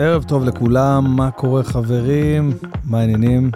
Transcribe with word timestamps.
ערב 0.00 0.24
טוב 0.24 0.44
לכולם, 0.44 1.16
מה 1.16 1.30
קורה 1.30 1.62
חברים? 1.62 2.52
מה 2.84 3.00
העניינים? 3.00 3.50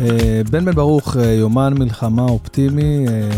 אה, 0.00 0.40
בן 0.50 0.64
בן 0.64 0.74
ברוך, 0.74 1.16
אה, 1.16 1.32
יומן 1.32 1.74
מלחמה 1.78 2.22
אופטימי, 2.22 3.06
אה, 3.08 3.28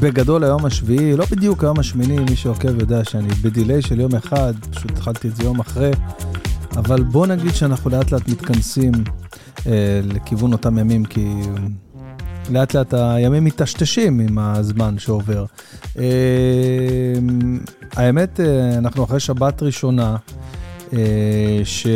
בגדול 0.00 0.44
היום 0.44 0.66
השביעי, 0.66 1.16
לא 1.16 1.24
בדיוק 1.30 1.64
היום 1.64 1.78
השמיני, 1.78 2.18
מי 2.18 2.36
שעוקב 2.36 2.80
יודע 2.80 3.04
שאני 3.04 3.28
בדיליי 3.28 3.82
של 3.82 4.00
יום 4.00 4.14
אחד, 4.14 4.52
פשוט 4.70 4.90
התחלתי 4.90 5.28
את 5.28 5.36
זה 5.36 5.44
יום 5.44 5.60
אחרי, 5.60 5.90
אבל 6.76 7.02
בוא 7.02 7.26
נגיד 7.26 7.54
שאנחנו 7.54 7.90
לאט 7.90 8.12
לאט 8.12 8.28
מתכנסים 8.28 8.92
לכיוון 10.04 10.52
אותם 10.52 10.78
ימים, 10.78 11.04
כי 11.04 11.28
לאט 12.50 12.74
לאט 12.74 12.94
הימים 12.94 13.44
מטשטשים 13.44 14.20
עם 14.20 14.38
הזמן 14.38 14.98
שעובר. 14.98 15.44
האמת, 17.98 18.40
אנחנו 18.78 19.04
אחרי 19.04 19.20
שבת 19.20 19.62
ראשונה 19.62 20.16
ש... 21.64 21.86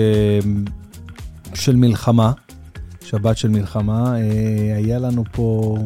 של 1.55 1.77
מלחמה. 1.77 2.33
שבת 3.13 3.37
של 3.37 3.49
מלחמה. 3.49 4.17
אה, 4.17 4.77
היה 4.77 4.99
לנו 4.99 5.25
פה, 5.33 5.77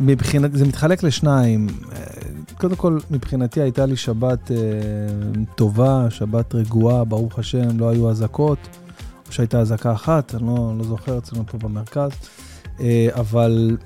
מבחינת, 0.00 0.52
זה 0.52 0.66
מתחלק 0.66 1.02
לשניים. 1.02 1.66
אה, 1.92 1.98
קודם 2.58 2.76
כל, 2.76 2.98
מבחינתי 3.10 3.60
הייתה 3.60 3.86
לי 3.86 3.96
שבת 3.96 4.50
אה, 4.50 4.56
טובה, 5.54 6.06
שבת 6.10 6.54
רגועה, 6.54 7.04
ברוך 7.04 7.38
השם, 7.38 7.78
לא 7.78 7.90
היו 7.90 8.10
אזעקות, 8.10 8.58
או 9.26 9.32
שהייתה 9.32 9.60
אזעקה 9.60 9.92
אחת, 9.92 10.34
אני 10.34 10.46
לא, 10.46 10.74
לא 10.78 10.84
זוכר 10.84 11.18
אצלנו 11.18 11.46
פה 11.46 11.58
במרכז, 11.58 12.10
אבל 13.10 13.76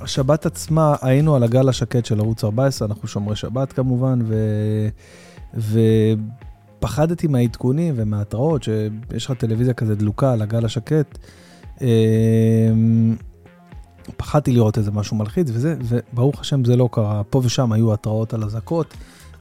השבת 0.00 0.46
עצמה, 0.46 0.94
היינו 1.02 1.36
על 1.36 1.42
הגל 1.42 1.68
השקט 1.68 2.04
של 2.04 2.20
ערוץ 2.20 2.44
14, 2.44 2.88
אנחנו 2.88 3.08
שומרי 3.08 3.36
שבת 3.36 3.72
כמובן, 3.72 4.18
ו... 4.24 4.34
ו... 5.54 5.80
פחדתי 6.82 7.26
מהעדכונים 7.26 7.94
ומההתראות, 7.96 8.62
שיש 8.62 9.26
לך 9.26 9.32
טלוויזיה 9.38 9.74
כזה 9.74 9.94
דלוקה 9.94 10.32
על 10.32 10.42
הגל 10.42 10.64
השקט. 10.64 11.18
אמ, 11.80 13.16
פחדתי 14.16 14.52
לראות 14.52 14.78
איזה 14.78 14.90
משהו 14.90 15.16
מלחיץ 15.16 15.48
וזה, 15.52 15.76
וברוך 15.82 16.40
השם 16.40 16.64
זה 16.64 16.76
לא 16.76 16.88
קרה. 16.92 17.22
פה 17.30 17.40
ושם 17.44 17.72
היו 17.72 17.92
התראות 17.92 18.34
על 18.34 18.44
אזעקות, 18.44 18.94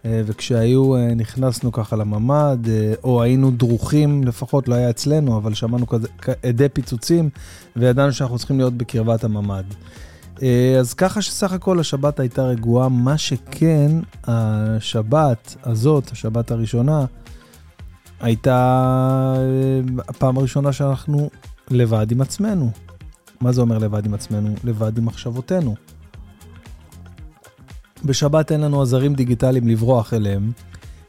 אה, 0.05 0.21
וכשהיו, 0.25 0.95
אה, 0.95 1.13
נכנסנו 1.13 1.71
ככה 1.71 1.95
לממ"ד, 1.95 2.69
אה, 2.69 2.93
או 3.03 3.23
היינו 3.23 3.51
דרוכים, 3.51 4.23
לפחות 4.23 4.67
לא 4.67 4.75
היה 4.75 4.89
אצלנו, 4.89 5.37
אבל 5.37 5.53
שמענו 5.53 5.87
כזה 5.87 6.07
עדי 6.43 6.69
פיצוצים, 6.69 7.29
וידענו 7.75 8.13
שאנחנו 8.13 8.37
צריכים 8.37 8.57
להיות 8.57 8.73
בקרבת 8.73 9.23
הממ"ד. 9.23 9.63
אז 10.79 10.93
ככה 10.93 11.21
שסך 11.21 11.51
הכל 11.51 11.79
השבת 11.79 12.19
הייתה 12.19 12.43
רגועה, 12.43 12.89
מה 12.89 13.17
שכן, 13.17 13.91
השבת 14.23 15.55
הזאת, 15.63 16.11
השבת 16.11 16.51
הראשונה, 16.51 17.05
הייתה 18.21 19.33
אה, 19.37 20.03
הפעם 20.07 20.37
הראשונה 20.37 20.73
שאנחנו 20.73 21.29
לבד 21.71 22.11
עם 22.11 22.21
עצמנו. 22.21 22.71
מה 23.41 23.51
זה 23.51 23.61
אומר 23.61 23.77
לבד 23.77 24.05
עם 24.05 24.13
עצמנו? 24.13 24.55
לבד 24.63 24.97
עם 24.97 25.05
מחשבותינו. 25.05 25.75
בשבת 28.05 28.51
אין 28.51 28.61
לנו 28.61 28.81
עזרים 28.81 29.13
דיגיטליים 29.13 29.67
לברוח 29.67 30.13
אליהם, 30.13 30.51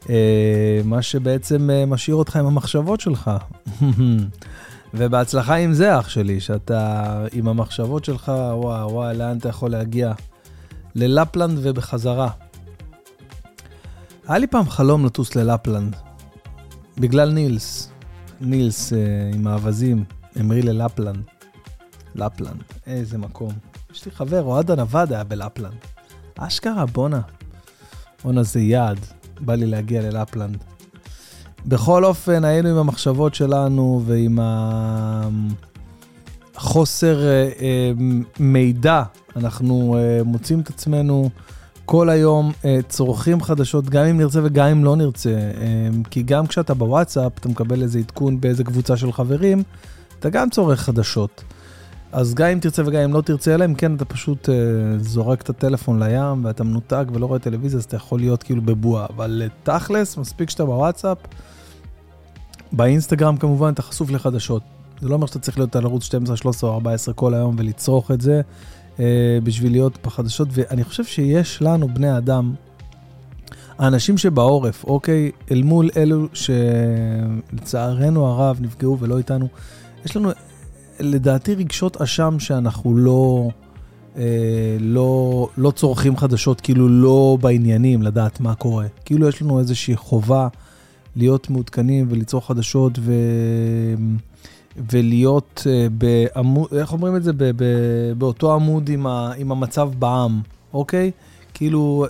אה, 0.09 0.81
מה 0.83 1.01
שבעצם 1.01 1.69
אה, 1.69 1.85
משאיר 1.85 2.15
אותך 2.15 2.35
עם 2.35 2.45
המחשבות 2.45 2.99
שלך. 2.99 3.31
ובהצלחה 4.93 5.55
עם 5.55 5.73
זה, 5.73 5.99
אח 5.99 6.09
שלי, 6.09 6.39
שאתה 6.39 7.25
עם 7.31 7.47
המחשבות 7.47 8.05
שלך, 8.05 8.29
וואו, 8.55 8.91
וואו, 8.91 9.13
לאן 9.13 9.37
אתה 9.37 9.49
יכול 9.49 9.71
להגיע? 9.71 10.13
ללפלנד 10.95 11.59
ובחזרה. 11.61 12.29
היה 14.27 14.37
לי 14.37 14.47
פעם 14.47 14.69
חלום 14.69 15.05
לטוס 15.05 15.35
ללפלנד. 15.35 15.95
בגלל 16.97 17.31
נילס. 17.31 17.89
נילס 18.41 18.93
uh, 18.93 18.95
עם 19.35 19.47
האווזים, 19.47 20.03
המריא 20.35 20.63
ללפלנד. 20.63 21.23
לפלנד, 22.15 22.63
איזה 22.87 23.17
מקום. 23.17 23.53
יש 23.91 24.05
לי 24.05 24.11
חבר, 24.11 24.43
אוהד 24.43 24.71
הנווד 24.71 25.13
היה 25.13 25.23
בלפלנד. 25.23 25.77
אשכרה, 26.37 26.85
בואנה. 26.85 27.21
בואנה, 28.23 28.43
זה 28.43 28.59
יעד. 28.59 28.99
בא 29.39 29.55
לי 29.55 29.65
להגיע 29.65 30.01
ללפלנד. 30.01 30.63
בכל 31.65 32.05
אופן, 32.05 32.43
היינו 32.43 32.69
עם 32.69 32.77
המחשבות 32.77 33.35
שלנו 33.35 34.01
ועם 34.05 34.39
החוסר 36.55 37.19
uh, 37.19 37.57
uh, 37.57 37.61
מידע. 38.39 39.03
אנחנו 39.35 39.97
uh, 39.97 40.23
מוצאים 40.23 40.59
את 40.59 40.69
עצמנו 40.69 41.29
כל 41.85 42.09
היום 42.09 42.51
אה, 42.65 42.79
צורכים 42.89 43.41
חדשות, 43.41 43.89
גם 43.89 44.05
אם 44.05 44.17
נרצה 44.17 44.39
וגם 44.43 44.67
אם 44.67 44.83
לא 44.83 44.95
נרצה. 44.95 45.29
אה, 45.29 45.89
כי 46.09 46.23
גם 46.23 46.47
כשאתה 46.47 46.73
בוואטסאפ, 46.73 47.31
אתה 47.39 47.49
מקבל 47.49 47.81
איזה 47.81 47.99
עדכון 47.99 48.41
באיזה 48.41 48.63
קבוצה 48.63 48.97
של 48.97 49.11
חברים, 49.11 49.63
אתה 50.19 50.29
גם 50.29 50.49
צורך 50.49 50.79
חדשות. 50.79 51.43
אז 52.13 52.33
גם 52.33 52.47
אם 52.47 52.59
תרצה 52.59 52.81
וגם 52.85 53.01
אם 53.01 53.13
לא 53.13 53.21
תרצה, 53.21 53.55
אלא 53.55 53.65
אם 53.65 53.75
כן 53.75 53.95
אתה 53.95 54.05
פשוט 54.05 54.49
אה, 54.49 54.55
זורק 54.97 55.41
את 55.41 55.49
הטלפון 55.49 56.03
לים 56.03 56.45
ואתה 56.45 56.63
מנותק 56.63 57.05
ולא 57.13 57.25
רואה 57.25 57.39
טלוויזיה, 57.39 57.79
אז 57.79 57.83
אתה 57.83 57.95
יכול 57.95 58.19
להיות 58.19 58.43
כאילו 58.43 58.61
בבועה. 58.61 59.05
אבל 59.09 59.41
תכלס, 59.63 60.17
מספיק 60.17 60.49
שאתה 60.49 60.65
בוואטסאפ, 60.65 61.17
באינסטגרם 62.71 63.37
כמובן, 63.37 63.73
אתה 63.73 63.81
חשוף 63.81 64.09
לחדשות. 64.09 64.63
זה 65.01 65.09
לא 65.09 65.15
אומר 65.15 65.27
שאתה 65.27 65.39
צריך 65.39 65.57
להיות 65.57 65.75
על 65.75 65.85
ערוץ 65.85 66.03
12, 66.03 66.37
13 66.37 66.69
או 66.69 66.75
14 66.75 67.13
כל 67.13 67.33
היום 67.33 67.55
ולצרוך 67.57 68.11
את 68.11 68.21
זה. 68.21 68.41
אה, 68.99 69.39
בשביל 69.43 69.71
להיות 69.71 69.97
בחדשות, 70.05 70.47
ואני 70.51 70.83
חושב 70.83 71.03
שיש 71.03 71.61
לנו, 71.61 71.87
בני 71.93 72.17
אדם, 72.17 72.53
האנשים 73.77 74.17
שבעורף, 74.17 74.83
אוקיי, 74.83 75.31
אל 75.51 75.63
מול 75.63 75.89
אלו 75.97 76.27
שלצערנו 77.53 78.27
הרב 78.27 78.57
נפגעו 78.61 78.99
ולא 78.99 79.17
איתנו, 79.17 79.47
יש 80.05 80.17
לנו 80.17 80.31
לדעתי 80.99 81.55
רגשות 81.55 82.01
אשם 82.01 82.39
שאנחנו 82.39 82.97
לא, 82.97 83.49
אה, 84.17 84.77
לא, 84.79 85.47
לא 85.57 85.71
צורכים 85.71 86.17
חדשות, 86.17 86.61
כאילו 86.61 86.89
לא 86.89 87.37
בעניינים 87.41 88.01
לדעת 88.01 88.39
מה 88.39 88.55
קורה. 88.55 88.85
כאילו 89.05 89.29
יש 89.29 89.41
לנו 89.41 89.59
איזושהי 89.59 89.95
חובה 89.95 90.47
להיות 91.15 91.49
מעודכנים 91.49 92.07
וליצור 92.09 92.47
חדשות 92.47 92.99
ו... 92.99 93.13
ולהיות 94.91 95.63
uh, 95.63 95.89
בעמוד, 95.91 96.73
איך 96.73 96.93
אומרים 96.93 97.15
את 97.15 97.23
זה? 97.23 97.33
ב, 97.33 97.43
ב, 97.43 97.63
באותו 98.17 98.53
עמוד 98.53 98.89
עם, 98.89 99.07
ה, 99.07 99.31
עם 99.37 99.51
המצב 99.51 99.91
בעם, 99.99 100.41
אוקיי? 100.73 101.11
כאילו, 101.53 102.05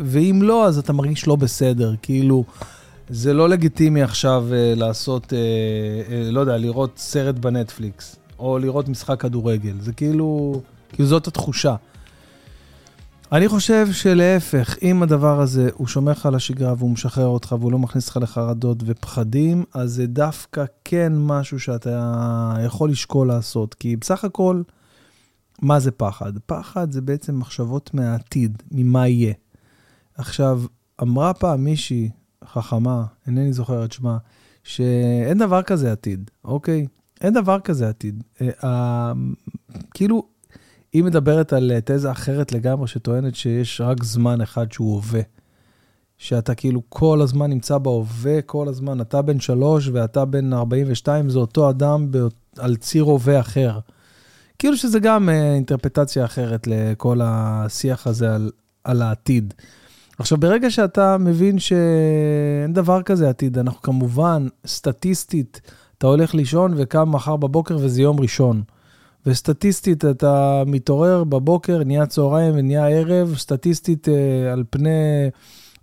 ואם 0.00 0.40
לא, 0.42 0.66
אז 0.66 0.78
אתה 0.78 0.92
מרגיש 0.92 1.26
לא 1.26 1.36
בסדר. 1.36 1.94
כאילו, 2.02 2.44
זה 3.08 3.32
לא 3.32 3.48
לגיטימי 3.48 4.02
עכשיו 4.02 4.44
uh, 4.48 4.78
לעשות, 4.78 5.24
uh, 5.24 5.28
uh, 5.28 6.32
לא 6.32 6.40
יודע, 6.40 6.56
לראות 6.56 6.92
סרט 6.96 7.34
בנטפליקס, 7.34 8.16
או 8.38 8.58
לראות 8.58 8.88
משחק 8.88 9.20
כדורגל. 9.20 9.80
זה 9.80 9.92
כאילו, 9.92 10.60
כאילו 10.88 11.08
זאת 11.08 11.26
התחושה. 11.26 11.76
אני 13.32 13.48
חושב 13.48 13.86
שלהפך, 13.92 14.76
אם 14.82 15.02
הדבר 15.02 15.40
הזה, 15.40 15.68
הוא 15.74 15.86
שומר 15.86 16.12
לך 16.12 16.26
על 16.26 16.34
השגרה 16.34 16.74
והוא 16.78 16.90
משחרר 16.90 17.26
אותך 17.26 17.54
והוא 17.60 17.72
לא 17.72 17.78
מכניס 17.78 18.08
אותך 18.08 18.16
לחרדות 18.16 18.82
ופחדים, 18.86 19.64
אז 19.74 19.92
זה 19.92 20.06
דווקא 20.06 20.64
כן 20.84 21.12
משהו 21.16 21.60
שאתה 21.60 22.56
יכול 22.66 22.90
לשקול 22.90 23.28
לעשות. 23.28 23.74
כי 23.74 23.96
בסך 23.96 24.24
הכל, 24.24 24.62
מה 25.62 25.80
זה 25.80 25.90
פחד? 25.90 26.32
פחד 26.46 26.92
זה 26.92 27.00
בעצם 27.00 27.38
מחשבות 27.38 27.94
מהעתיד, 27.94 28.62
ממה 28.70 29.08
יהיה. 29.08 29.34
עכשיו, 30.14 30.62
אמרה 31.02 31.34
פעם 31.34 31.64
מישהי 31.64 32.10
חכמה, 32.44 33.04
אינני 33.26 33.52
זוכר 33.52 33.84
את 33.84 33.92
שמה, 33.92 34.18
שאין 34.62 35.38
דבר 35.38 35.62
כזה 35.62 35.92
עתיד, 35.92 36.30
אוקיי? 36.44 36.86
אין 37.24 37.34
דבר 37.34 37.60
כזה 37.60 37.88
עתיד. 37.88 38.22
אה, 38.64 39.12
כאילו, 39.94 40.22
היא 40.92 41.04
מדברת 41.04 41.52
על 41.52 41.72
אה, 41.74 41.78
תזה 41.84 42.10
אחרת 42.10 42.52
לגמרי, 42.52 42.88
שטוענת 42.88 43.34
שיש 43.34 43.80
רק 43.80 44.04
זמן 44.04 44.40
אחד 44.40 44.72
שהוא 44.72 44.94
הווה. 44.94 45.20
שאתה 46.18 46.54
כאילו 46.54 46.82
כל 46.88 47.20
הזמן 47.20 47.50
נמצא 47.50 47.78
בהווה, 47.78 48.42
כל 48.42 48.68
הזמן, 48.68 49.00
אתה 49.00 49.22
בן 49.22 49.40
שלוש 49.40 49.88
ואתה 49.92 50.24
בן 50.24 50.52
42, 50.52 51.30
זה 51.30 51.38
אותו 51.38 51.70
אדם 51.70 52.10
על 52.58 52.76
ציר 52.76 53.04
הווה 53.04 53.40
אחר. 53.40 53.78
כאילו 54.58 54.76
שזה 54.76 54.98
גם 54.98 55.28
אה, 55.28 55.54
אינטרפטציה 55.54 56.24
אחרת 56.24 56.66
לכל 56.66 57.20
השיח 57.22 58.06
הזה 58.06 58.34
על, 58.34 58.50
על 58.84 59.02
העתיד. 59.02 59.54
עכשיו, 60.18 60.38
ברגע 60.38 60.70
שאתה 60.70 61.18
מבין 61.18 61.58
שאין 61.58 62.72
דבר 62.72 63.02
כזה 63.02 63.28
עתיד, 63.28 63.58
אנחנו 63.58 63.82
כמובן, 63.82 64.48
סטטיסטית, 64.66 65.60
אתה 65.98 66.06
הולך 66.06 66.34
לישון 66.34 66.74
וקם 66.76 67.12
מחר 67.12 67.36
בבוקר 67.36 67.76
וזה 67.80 68.02
יום 68.02 68.20
ראשון. 68.20 68.62
וסטטיסטית 69.26 70.04
אתה 70.04 70.62
מתעורר 70.66 71.24
בבוקר, 71.24 71.84
נהיה 71.84 72.06
צהריים 72.06 72.54
ונהיה 72.56 72.88
ערב, 72.88 73.34
סטטיסטית 73.38 74.08
אה, 74.08 74.52
על 74.52 74.64
פני 74.70 74.90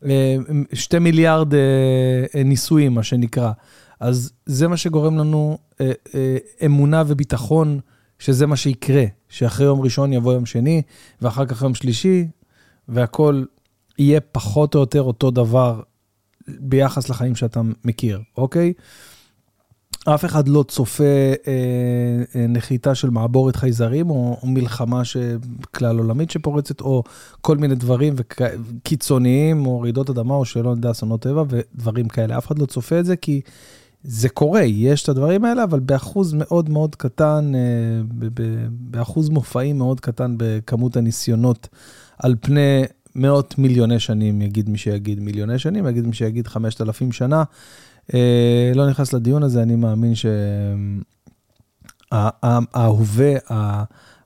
אה, 0.06 0.36
שתי 0.74 1.00
מיליארד 1.00 1.54
אה, 1.54 2.44
ניסויים, 2.46 2.94
מה 2.94 3.04
שנקרא. 3.04 3.52
אז 4.00 4.32
זה 4.46 4.68
מה 4.68 4.78
שגורם 4.78 5.18
לנו 5.18 5.58
אמונה 6.66 7.04
וביטחון 7.08 7.80
שזה 8.20 8.48
מה 8.48 8.56
שיקרה, 8.56 9.04
שאחרי 9.30 9.66
יום 9.66 9.82
ראשון 9.82 10.14
יבוא 10.14 10.34
יום 10.34 10.46
שני, 10.46 10.82
ואחר 11.22 11.46
כך 11.46 11.62
יום 11.62 11.76
שלישי, 11.76 12.28
והכל 12.88 13.44
יהיה 14.00 14.20
פחות 14.20 14.76
או 14.76 14.80
יותר 14.80 15.02
אותו 15.02 15.32
דבר 15.32 15.82
ביחס 16.48 17.10
לחיים 17.10 17.36
שאתה 17.36 17.62
מכיר, 17.86 18.20
אוקיי? 18.38 18.74
אף 20.06 20.26
אחד 20.26 20.48
לא 20.48 20.64
צופה 20.68 21.04
אה, 21.04 21.34
אה, 22.36 22.48
נחיתה 22.48 22.96
של 22.96 23.10
מעבורת 23.10 23.56
חייזרים, 23.56 24.10
או, 24.10 24.38
או 24.42 24.48
מלחמה 24.48 25.02
כלל 25.76 25.98
עולמית 25.98 26.32
שפורצת, 26.32 26.82
או 26.82 27.04
כל 27.42 27.58
מיני 27.58 27.76
דברים 27.76 28.14
וכ... 28.18 28.42
קיצוניים, 28.84 29.66
או 29.66 29.82
רעידות 29.82 30.10
אדמה, 30.10 30.36
או 30.36 30.46
שלא 30.46 30.70
יודע, 30.70 30.92
אסונות 30.92 31.22
טבע, 31.22 31.44
ודברים 31.50 32.08
כאלה. 32.08 32.38
אף 32.38 32.48
אחד 32.48 32.60
לא 32.60 32.66
צופה 32.66 33.00
את 33.00 33.06
זה, 33.06 33.16
כי 33.16 33.42
זה 34.04 34.30
קורה, 34.30 34.62
יש 34.62 35.04
את 35.04 35.10
הדברים 35.10 35.46
האלה, 35.46 35.64
אבל 35.64 35.80
באחוז 35.80 36.34
מאוד 36.34 36.70
מאוד 36.70 36.96
קטן, 36.96 37.52
אה, 37.56 37.60
באחוז 38.70 39.30
מופעים 39.30 39.78
מאוד 39.78 40.00
קטן 40.00 40.36
בכמות 40.38 40.98
הניסיונות 40.98 41.68
על 42.20 42.36
פני 42.42 42.84
מאות 43.16 43.58
מיליוני 43.58 44.00
שנים, 44.00 44.42
יגיד 44.42 44.70
מי 44.70 44.78
שיגיד 44.78 45.20
מיליוני 45.20 45.60
שנים, 45.60 45.88
יגיד 45.88 46.08
מי 46.08 46.14
שיגיד 46.14 46.48
5,000 46.48 47.12
שנה. 47.12 47.44
אה, 48.14 48.72
לא 48.76 48.90
נכנס 48.90 49.14
לדיון 49.14 49.44
הזה, 49.44 49.64
אני 49.64 49.76
מאמין 49.76 50.14
שההווה, 52.12 53.34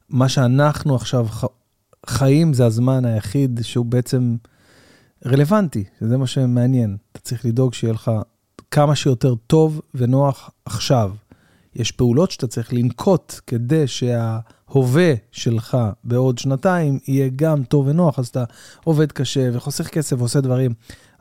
מה 0.10 0.30
שאנחנו 0.30 0.96
עכשיו 0.96 1.28
חיים, 2.06 2.54
זה 2.54 2.66
הזמן 2.66 3.06
היחיד 3.06 3.60
שהוא 3.64 3.86
בעצם 3.86 4.36
רלוונטי, 5.26 5.84
שזה 6.00 6.18
מה 6.18 6.28
שמעניין. 6.28 6.98
אתה 7.12 7.20
צריך 7.20 7.46
לדאוג 7.46 7.74
שיהיה 7.74 7.94
לך 7.94 8.12
כמה 8.72 8.96
שיותר 8.96 9.36
טוב 9.48 9.82
ונוח 9.96 10.50
עכשיו. 10.66 11.12
יש 11.76 11.92
פעולות 11.92 12.32
שאתה 12.32 12.48
צריך 12.48 12.74
לנקוט 12.74 13.40
כדי 13.48 13.88
שההווה 13.88 15.14
שלך 15.32 15.78
בעוד 16.04 16.38
שנתיים 16.38 17.00
יהיה 17.08 17.30
גם 17.36 17.64
טוב 17.64 17.88
ונוח, 17.88 18.20
אז 18.20 18.28
אתה 18.28 18.44
עובד 18.84 19.12
קשה 19.12 19.50
וחוסך 19.54 19.88
כסף 19.88 20.16
ועושה 20.20 20.42
דברים, 20.42 20.74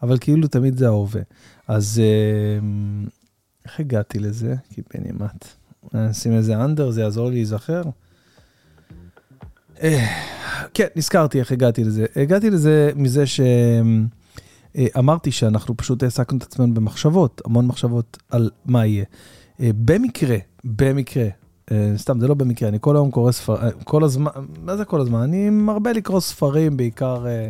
אבל 0.05 0.19
כאילו 0.21 0.49
תמיד 0.49 0.77
זה 0.77 0.87
ההווה. 0.87 1.21
אז 1.69 2.03
אה, 2.05 2.59
איך 3.65 3.81
הגעתי 3.81 4.19
לזה? 4.19 4.55
כי 4.71 4.83
בנימת. 4.95 5.49
נשים 5.95 6.33
איזה 6.33 6.65
אנדר, 6.65 6.91
זה 6.91 7.01
יעזור 7.01 7.29
לי 7.29 7.35
להיזכר. 7.35 7.83
אה, 9.83 10.07
כן, 10.75 10.87
נזכרתי 10.97 11.41
איך 11.41 11.53
הגעתי 11.53 11.85
לזה. 11.85 12.07
הגעתי 12.17 12.51
לזה 12.51 12.91
מזה 12.97 13.25
שאמרתי 14.77 15.33
שאנחנו 15.33 15.77
פשוט 15.77 16.03
העסקנו 16.03 16.39
את 16.39 16.43
עצמנו 16.43 16.75
במחשבות, 16.75 17.43
המון 17.45 17.67
מחשבות 17.67 18.19
על 18.31 18.51
מה 18.67 18.87
יהיה. 18.87 19.05
במקרה, 19.61 20.37
במקרה, 20.65 21.27
סתם, 21.97 22.21
זה 22.21 22.29
לא 22.29 22.35
במקרה, 22.35 22.69
אני 22.69 22.79
כל 22.81 22.97
היום 22.97 23.11
קורא 23.11 23.33
ספרים, 23.33 23.73
כל 23.85 24.05
הזמן, 24.05 24.31
מה 24.63 24.77
זה 24.77 24.85
כל 24.85 25.01
הזמן? 25.01 25.21
אני 25.21 25.51
מרבה 25.51 25.93
לקרוא 25.93 26.21
ספרים, 26.21 26.77
בעיקר... 26.77 27.27
אה, 27.27 27.49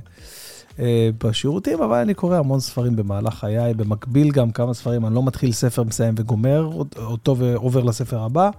בשירותים, 1.25 1.83
אבל 1.83 1.99
אני 1.99 2.15
קורא 2.15 2.37
המון 2.37 2.61
ספרים 2.61 2.97
במהלך 2.97 3.35
חיי, 3.35 3.75
במקביל 3.75 4.31
גם 4.31 4.51
כמה 4.51 4.75
ספרים, 4.75 5.07
אני 5.07 5.15
לא 5.15 5.23
מתחיל 5.23 5.53
ספר, 5.53 5.83
מסיים 5.83 6.15
וגומר 6.19 6.71
אותו 6.97 7.37
ועובר 7.39 7.83
לספר 7.83 8.21
הבא. 8.21 8.51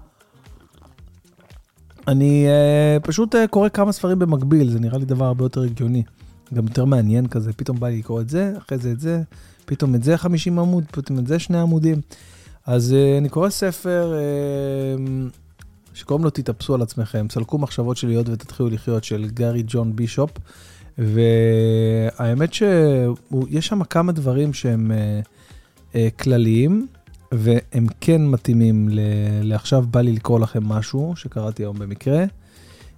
אני 2.07 2.47
uh, 2.47 3.03
פשוט 3.03 3.35
uh, 3.35 3.37
קורא 3.49 3.69
כמה 3.69 3.91
ספרים 3.91 4.19
במקביל, 4.19 4.69
זה 4.69 4.79
נראה 4.79 4.97
לי 4.97 5.05
דבר 5.05 5.25
הרבה 5.25 5.45
יותר 5.45 5.61
הגיוני. 5.61 6.03
גם 6.53 6.63
יותר 6.63 6.85
מעניין 6.85 7.27
כזה, 7.27 7.53
פתאום 7.53 7.79
בא 7.79 7.87
לי 7.87 7.97
לקרוא 7.97 8.21
את 8.21 8.29
זה, 8.29 8.53
אחרי 8.57 8.77
זה 8.77 8.91
את 8.91 8.99
זה, 8.99 9.21
פתאום 9.65 9.95
את 9.95 10.03
זה 10.03 10.17
50 10.17 10.59
עמוד, 10.59 10.83
פתאום 10.91 11.19
את 11.19 11.27
זה 11.27 11.39
שני 11.39 11.59
עמודים. 11.59 12.01
אז 12.65 12.91
uh, 12.91 13.19
אני 13.19 13.29
קורא 13.29 13.49
ספר 13.49 14.13
uh, 14.13 15.01
שקוראים 15.93 16.23
לו 16.23 16.29
תתאפסו 16.29 16.75
על 16.75 16.81
עצמכם, 16.81 17.27
סלקו 17.31 17.57
מחשבות 17.57 17.97
שליות 17.97 18.29
ותתחילו 18.29 18.69
לחיות 18.69 19.03
של 19.03 19.29
גארי 19.33 19.63
ג'ון 19.67 19.95
בישופ. 19.95 20.29
והאמת 20.97 22.53
שיש 22.53 23.67
שם 23.67 23.83
כמה 23.83 24.11
דברים 24.11 24.53
שהם 24.53 24.91
uh, 24.91 25.25
uh, 25.93 25.95
כלליים, 26.19 26.87
והם 27.31 27.87
כן 28.01 28.27
מתאימים 28.27 28.89
ל... 28.89 28.99
לעכשיו 29.41 29.85
בא 29.91 30.01
לי 30.01 30.11
לקרוא 30.11 30.39
לכם 30.39 30.63
משהו 30.63 31.13
שקראתי 31.15 31.63
היום 31.63 31.79
במקרה. 31.79 32.25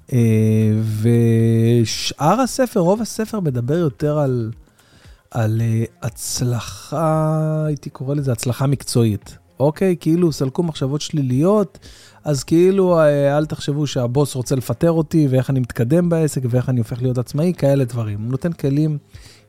Uh, 0.07 0.13
ושאר 1.01 2.41
הספר, 2.41 2.79
רוב 2.79 3.01
הספר 3.01 3.39
מדבר 3.39 3.77
יותר 3.77 4.19
על, 4.19 4.51
על 5.31 5.61
הצלחה, 6.01 7.63
הייתי 7.67 7.89
קורא 7.89 8.15
לזה 8.15 8.31
הצלחה 8.31 8.67
מקצועית. 8.67 9.37
אוקיי? 9.59 9.95
כאילו 9.99 10.31
סלקו 10.31 10.63
מחשבות 10.63 11.01
שליליות, 11.01 11.79
אז 12.23 12.43
כאילו 12.43 12.99
אה, 12.99 13.37
אל 13.37 13.45
תחשבו 13.45 13.87
שהבוס 13.87 14.35
רוצה 14.35 14.55
לפטר 14.55 14.91
אותי 14.91 15.27
ואיך 15.29 15.49
אני 15.49 15.59
מתקדם 15.59 16.09
בעסק 16.09 16.41
ואיך 16.49 16.69
אני 16.69 16.79
הופך 16.79 17.01
להיות 17.01 17.17
עצמאי, 17.17 17.53
כאלה 17.57 17.85
דברים. 17.85 18.21
הוא 18.21 18.31
נותן 18.31 18.51
כלים 18.51 18.97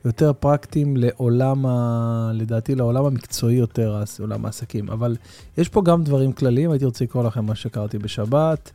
יותר 0.05 0.33
פרקטיים 0.33 0.97
לעולם, 0.97 1.65
ה... 1.65 2.31
לדעתי, 2.33 2.75
לעולם 2.75 3.05
המקצועי 3.05 3.55
יותר, 3.55 4.03
עולם 4.19 4.45
העסקים. 4.45 4.89
אבל 4.89 5.15
יש 5.57 5.69
פה 5.69 5.81
גם 5.81 6.03
דברים 6.03 6.33
כלליים, 6.33 6.71
הייתי 6.71 6.85
רוצה 6.85 7.03
לקרוא 7.03 7.23
לכם 7.23 7.45
מה 7.45 7.55
שקראתי 7.55 7.97
בשבת. 7.97 8.71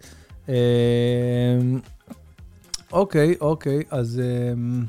אמ, 0.49 0.55
אוקיי, 2.93 3.35
אוקיי, 3.41 3.83
אז 3.91 4.21
אמ, 4.21 4.85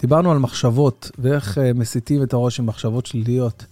דיברנו 0.00 0.32
על 0.32 0.38
מחשבות 0.38 1.10
ואיך 1.18 1.58
אה, 1.58 1.72
מסיטים 1.72 2.22
את 2.22 2.32
הראש 2.32 2.60
עם 2.60 2.66
מחשבות 2.66 3.06
שליליות. 3.06 3.64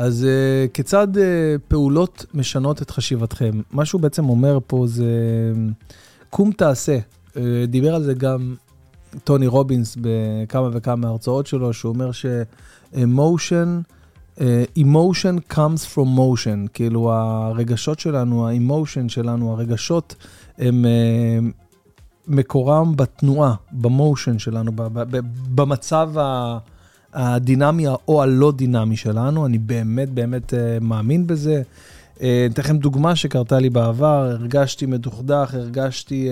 אז 0.00 0.26
uh, 0.26 0.70
כיצד 0.74 1.16
uh, 1.16 1.20
פעולות 1.68 2.26
משנות 2.34 2.82
את 2.82 2.90
חשיבתכם? 2.90 3.60
מה 3.70 3.84
שהוא 3.84 4.00
בעצם 4.00 4.28
אומר 4.28 4.58
פה 4.66 4.84
זה, 4.86 5.04
קום 6.30 6.52
תעשה. 6.52 6.98
Uh, 7.28 7.34
דיבר 7.68 7.94
על 7.94 8.02
זה 8.02 8.14
גם 8.14 8.54
טוני 9.24 9.46
רובינס 9.46 9.96
בכמה 10.00 10.68
וכמה 10.72 10.96
מההרצאות 10.96 11.46
שלו, 11.46 11.72
שהוא 11.72 11.92
אומר 11.92 12.12
ש-emotion, 12.12 13.82
uh, 14.36 14.40
emotion 14.78 15.52
comes 15.52 15.94
from 15.94 16.18
motion, 16.18 16.68
כאילו 16.74 17.12
הרגשות 17.12 18.00
שלנו, 18.00 18.48
ה-emotion 18.48 19.08
שלנו, 19.08 19.52
הרגשות 19.52 20.14
הם 20.58 20.84
uh, 20.84 21.44
מקורם 22.28 22.96
בתנועה, 22.96 23.54
במושן 23.72 24.38
שלנו, 24.38 24.72
במצב. 25.54 26.10
הדינמי 27.12 27.86
או 28.08 28.22
הלא 28.22 28.52
דינמי 28.52 28.96
שלנו, 28.96 29.46
אני 29.46 29.58
באמת 29.58 30.08
באמת 30.10 30.52
uh, 30.52 30.56
מאמין 30.80 31.26
בזה. 31.26 31.62
Uh, 32.16 32.20
אתן 32.52 32.62
לכם 32.62 32.78
דוגמה 32.78 33.16
שקרתה 33.16 33.58
לי 33.58 33.70
בעבר, 33.70 34.28
הרגשתי 34.30 34.86
מדוכדך, 34.86 35.54
הרגשתי, 35.54 36.28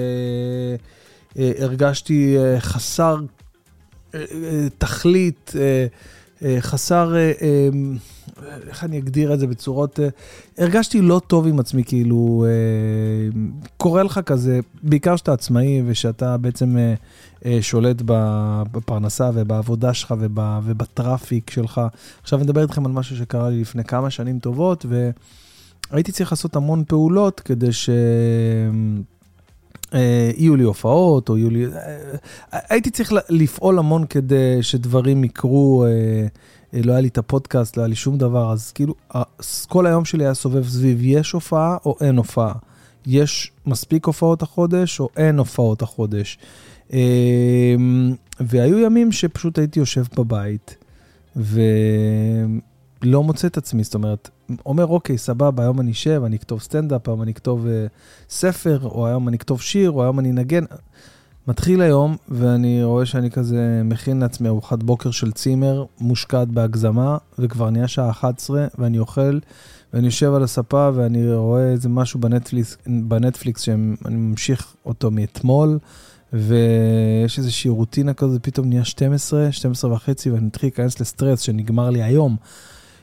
uh, 1.34 1.38
הרגשתי 1.58 2.36
חסר 2.58 3.16
תכלית, 4.78 5.52
חסר, 6.60 7.14
uh, 7.14 7.40
uh, 7.40 8.42
איך 8.68 8.84
אני 8.84 8.98
אגדיר 8.98 9.34
את 9.34 9.40
זה 9.40 9.46
בצורות, 9.46 9.98
הרגשתי 10.58 11.00
לא 11.00 11.20
טוב 11.26 11.46
עם 11.46 11.60
עצמי, 11.60 11.84
כאילו, 11.84 12.46
קורה 13.76 14.02
לך 14.02 14.20
כזה, 14.26 14.60
בעיקר 14.82 15.16
שאתה 15.16 15.32
עצמאי 15.32 15.82
ושאתה 15.86 16.36
בעצם... 16.36 16.76
אה, 17.46 17.58
שולט 17.60 18.02
בפרנסה 18.72 19.30
ובעבודה 19.34 19.94
שלך 19.94 20.14
ובטראפיק 20.64 21.50
שלך. 21.50 21.80
עכשיו 22.22 22.38
אני 22.38 22.46
אדבר 22.46 22.62
איתכם 22.62 22.86
על 22.86 22.92
משהו 22.92 23.16
שקרה 23.16 23.50
לי 23.50 23.60
לפני 23.60 23.84
כמה 23.84 24.10
שנים 24.10 24.38
טובות, 24.38 24.86
והייתי 25.90 26.12
צריך 26.12 26.32
לעשות 26.32 26.56
המון 26.56 26.84
פעולות 26.88 27.40
כדי 27.40 27.72
ש... 27.72 27.90
אה, 29.94 30.30
יהיו 30.36 30.56
לי 30.56 30.62
הופעות, 30.62 31.28
או 31.28 31.38
יהיו 31.38 31.50
לי... 31.50 31.66
אה, 31.66 31.70
הייתי 32.52 32.90
צריך 32.90 33.12
לפעול 33.28 33.78
המון 33.78 34.06
כדי 34.06 34.62
שדברים 34.62 35.24
יקרו. 35.24 35.86
לא 36.72 36.92
היה 36.92 37.00
לי 37.00 37.08
את 37.08 37.18
הפודקאסט, 37.18 37.76
לא 37.76 37.82
היה 37.82 37.88
לי 37.88 37.94
שום 37.94 38.18
דבר, 38.18 38.52
אז 38.52 38.72
כאילו, 38.72 38.94
כל 39.68 39.86
היום 39.86 40.04
שלי 40.04 40.24
היה 40.24 40.34
סובב 40.34 40.68
סביב 40.68 40.98
יש 41.02 41.32
הופעה 41.32 41.76
או 41.86 41.96
אין 42.00 42.16
הופעה. 42.16 42.52
יש 43.06 43.52
מספיק 43.66 44.06
הופעות 44.06 44.42
החודש 44.42 45.00
או 45.00 45.08
אין 45.16 45.38
הופעות 45.38 45.82
החודש. 45.82 46.38
והיו 48.40 48.78
ימים 48.78 49.12
שפשוט 49.12 49.58
הייתי 49.58 49.78
יושב 49.78 50.04
בבית 50.16 50.76
ולא 51.36 53.22
מוצא 53.22 53.46
את 53.46 53.56
עצמי, 53.56 53.84
זאת 53.84 53.94
אומרת, 53.94 54.30
אומר, 54.66 54.86
אוקיי, 54.86 55.18
סבבה, 55.18 55.62
היום 55.62 55.80
אני 55.80 55.90
אשב, 55.90 56.22
אני 56.26 56.36
אכתוב 56.36 56.60
סטנדאפ, 56.60 57.08
היום 57.08 57.22
אני 57.22 57.30
אכתוב 57.30 57.66
uh, 57.66 57.68
ספר, 58.30 58.78
או 58.82 59.06
היום 59.06 59.28
אני 59.28 59.36
אכתוב 59.36 59.60
שיר, 59.60 59.90
או 59.90 60.02
היום 60.02 60.18
אני 60.18 60.30
אנגן. 60.30 60.64
מתחיל 61.48 61.82
היום, 61.82 62.16
ואני 62.28 62.84
רואה 62.84 63.06
שאני 63.06 63.30
כזה 63.30 63.82
מכין 63.84 64.20
לעצמי 64.20 64.48
ארוחת 64.48 64.82
בוקר 64.82 65.10
של 65.10 65.32
צימר, 65.32 65.84
מושקעת 66.00 66.48
בהגזמה, 66.48 67.16
וכבר 67.38 67.70
נהיה 67.70 67.88
שעה 67.88 68.10
11, 68.10 68.66
ואני 68.78 68.98
אוכל, 68.98 69.38
ואני 69.92 70.06
יושב 70.06 70.34
על 70.34 70.42
הספה, 70.42 70.90
ואני 70.94 71.34
רואה 71.34 71.72
איזה 71.72 71.88
משהו 71.88 72.20
בנטפליקס, 72.20 72.76
בנטפליקס 72.86 73.60
שאני 73.62 74.16
ממשיך 74.16 74.74
אותו 74.86 75.10
מאתמול. 75.10 75.78
ויש 76.32 77.38
איזושהי 77.38 77.70
רוטינה 77.70 78.14
כזאת, 78.14 78.42
פתאום 78.42 78.68
נהיה 78.68 78.84
12, 78.84 79.52
12 79.52 79.92
וחצי, 79.92 80.30
ואני 80.30 80.46
מתחיל 80.46 80.66
להיכנס 80.66 81.00
לסטרס 81.00 81.40
שנגמר 81.40 81.90
לי 81.90 82.02
היום. 82.02 82.36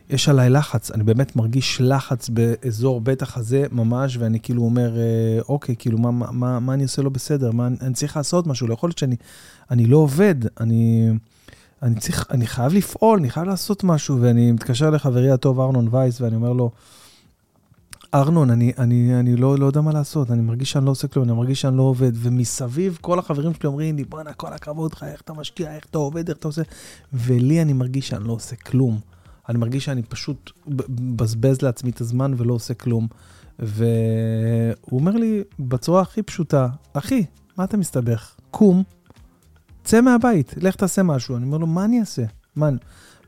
יש 0.10 0.30
עליי 0.30 0.50
לחץ, 0.50 0.92
אני 0.92 1.04
באמת 1.04 1.36
מרגיש 1.36 1.82
לחץ 1.82 2.30
באזור 2.30 3.02
בית 3.02 3.22
החזה 3.22 3.66
ממש, 3.72 4.18
ואני 4.18 4.40
כאילו 4.40 4.64
אומר, 4.64 4.98
אה, 4.98 5.40
אוקיי, 5.50 5.76
כאילו, 5.80 5.98
מה, 5.98 6.12
מה, 6.12 6.60
מה, 6.60 6.74
אני 6.74 6.84
עושה 6.84 7.02
לא 7.02 7.10
בסדר? 7.10 7.52
מה, 7.52 7.68
אני 7.82 7.94
צריך 7.94 8.18
לעשות 8.18 8.48
משהו, 8.48 8.68
לא 8.68 8.74
יכול 8.74 8.88
להיות 8.90 8.98
שאני 8.98 9.16
אני 9.72 9.86
לא 9.86 9.98
עובד, 9.98 10.36
אני, 10.60 11.10
אני 11.82 11.96
צריך, 11.96 12.28
אני 12.32 12.48
חייב 12.48 12.74
לפעול, 12.74 13.20
אני 13.20 13.30
חייב 13.30 13.48
לעשות 13.48 13.84
משהו, 13.84 14.22
ואני 14.22 14.52
מתקשר 14.52 14.90
לחברי 14.90 15.32
הטוב 15.32 15.60
ארנון 15.60 15.88
וייס, 15.92 16.22
ואני 16.22 16.36
אומר 16.36 16.54
לו, 16.54 16.72
ארנון, 18.14 18.50
אני, 18.50 18.72
אני, 18.78 19.20
אני 19.20 19.36
לא, 19.36 19.58
לא 19.58 19.66
יודע 19.66 19.82
מה 19.82 19.92
לעשות, 19.92 20.32
אני 20.32 20.42
מרגיש 20.42 20.72
שאני 20.72 20.86
לא 20.86 20.92
עושה 20.92 21.08
כלום, 21.08 21.30
אני 21.30 21.38
מרגיש 21.38 21.62
שאני 21.62 21.78
לא 21.78 21.82
עובד, 21.82 22.12
ומסביב 22.16 22.98
כל 23.02 23.20
החברים 23.20 23.54
שלי 23.54 23.68
אומרים 23.68 23.96
לי, 23.96 24.04
בואנה, 24.04 24.34
כל 24.34 24.54
הכבוד 24.54 24.94
לך, 24.94 25.04
איך 25.04 25.22
אתה 25.22 25.34
משקיע, 25.34 25.76
איך 25.76 25.86
אתה 25.92 25.98
עובד, 25.98 26.30
איך 26.30 26.38
אתה 26.38 26.48
עושה, 26.48 26.62
ולי 27.14 27.62
אני 27.62 27.74
מרגיש 27.74 28.08
שאני 28.08 28.28
לא 28.28 28.34
עושה 28.34 28.56
כלום. 28.56 29.00
אני 29.50 29.58
מרגיש 29.58 29.86
שאני 29.86 30.04
פשוט 30.04 30.52
מבזבז 30.90 31.62
לעצמי 31.62 31.92
את 31.92 32.02
הזמן 32.02 32.34
ולא 32.38 32.54
עושה 32.54 32.74
כלום. 32.74 33.08
והוא 33.60 35.00
אומר 35.00 35.12
לי 35.12 35.44
בצורה 35.60 36.02
הכי 36.02 36.24
פשוטה, 36.24 36.68
אחי, 36.94 37.26
מה 37.58 37.64
אתה 37.64 37.78
מסתבך? 37.78 38.36
קום, 38.52 38.84
צא 39.84 40.02
מהבית, 40.02 40.54
לך 40.58 40.76
תעשה 40.76 41.04
משהו. 41.04 41.38
אני 41.38 41.46
אומר 41.46 41.58
לו, 41.58 41.68
מה 41.68 41.86
אני 41.86 42.00
אעשה? 42.00 42.24
מה, 42.56 42.70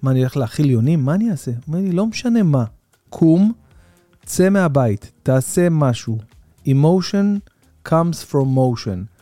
מה 0.02 0.12
אני 0.12 0.24
אלך 0.24 0.38
להאכיל 0.38 0.70
יונים? 0.70 1.06
מה 1.06 1.16
אני 1.16 1.32
אעשה? 1.32 1.52
הוא 1.52 1.60
אומר 1.68 1.80
לי, 1.80 1.92
לא 1.92 2.06
משנה 2.06 2.44
מה, 2.44 2.66
קום, 3.10 3.54
צא 4.26 4.50
מהבית, 4.50 5.12
תעשה 5.24 5.70
משהו. 5.70 6.18
emotion 6.68 7.40
comes 7.88 8.32
from 8.32 8.48
motion. 8.58 9.18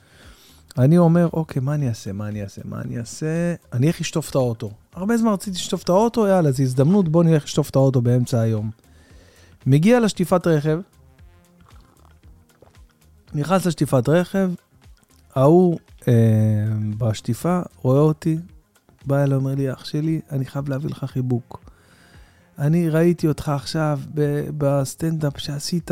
אני 0.77 0.97
אומר, 0.97 1.29
אוקיי, 1.33 1.61
מה 1.61 1.73
אני 1.73 1.89
אעשה? 1.89 2.13
מה 2.13 2.27
אני 2.27 2.43
אעשה? 2.43 2.61
מה 2.65 2.81
אני 2.81 2.97
אעשה? 2.97 3.55
אני 3.73 3.87
אלך 3.87 4.01
לשטוף 4.01 4.29
את 4.29 4.35
האוטו. 4.35 4.71
הרבה 4.95 5.17
זמן 5.17 5.31
רציתי 5.31 5.57
לשטוף 5.57 5.83
את 5.83 5.89
האוטו, 5.89 6.27
יאללה, 6.27 6.51
זו 6.51 6.63
הזדמנות, 6.63 7.09
בוא 7.09 7.23
נלך 7.23 7.43
לשטוף 7.43 7.69
את 7.69 7.75
האוטו 7.75 8.01
באמצע 8.01 8.39
היום. 8.39 8.71
מגיע 9.65 9.99
לשטיפת 9.99 10.47
רכב, 10.47 10.79
נכנס 13.33 13.65
לשטיפת 13.65 14.09
רכב, 14.09 14.51
ההוא 15.35 15.79
אה, 16.07 16.13
בשטיפה 16.97 17.61
רואה 17.81 17.99
אותי, 17.99 18.37
בא 19.05 19.23
אליי, 19.23 19.37
אומר 19.37 19.55
לי, 19.55 19.73
אח 19.73 19.85
שלי, 19.85 20.21
אני 20.31 20.45
חייב 20.45 20.69
להביא 20.69 20.89
לך 20.89 21.05
חיבוק. 21.05 21.61
אני 22.59 22.89
ראיתי 22.89 23.27
אותך 23.27 23.49
עכשיו 23.49 23.99
בסטנדאפ 24.57 25.33
שעשית, 25.37 25.91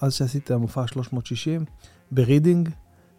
אז 0.00 0.14
שעשית 0.14 0.50
מופע 0.50 0.86
360, 0.86 1.64
ברידינג. 2.12 2.68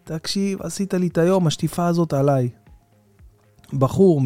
תקשיב, 0.04 0.62
עשית 0.62 0.94
לי 0.94 1.06
את 1.06 1.18
היום, 1.18 1.46
השטיפה 1.46 1.86
הזאת 1.86 2.12
עליי. 2.12 2.48
בחור 3.78 4.20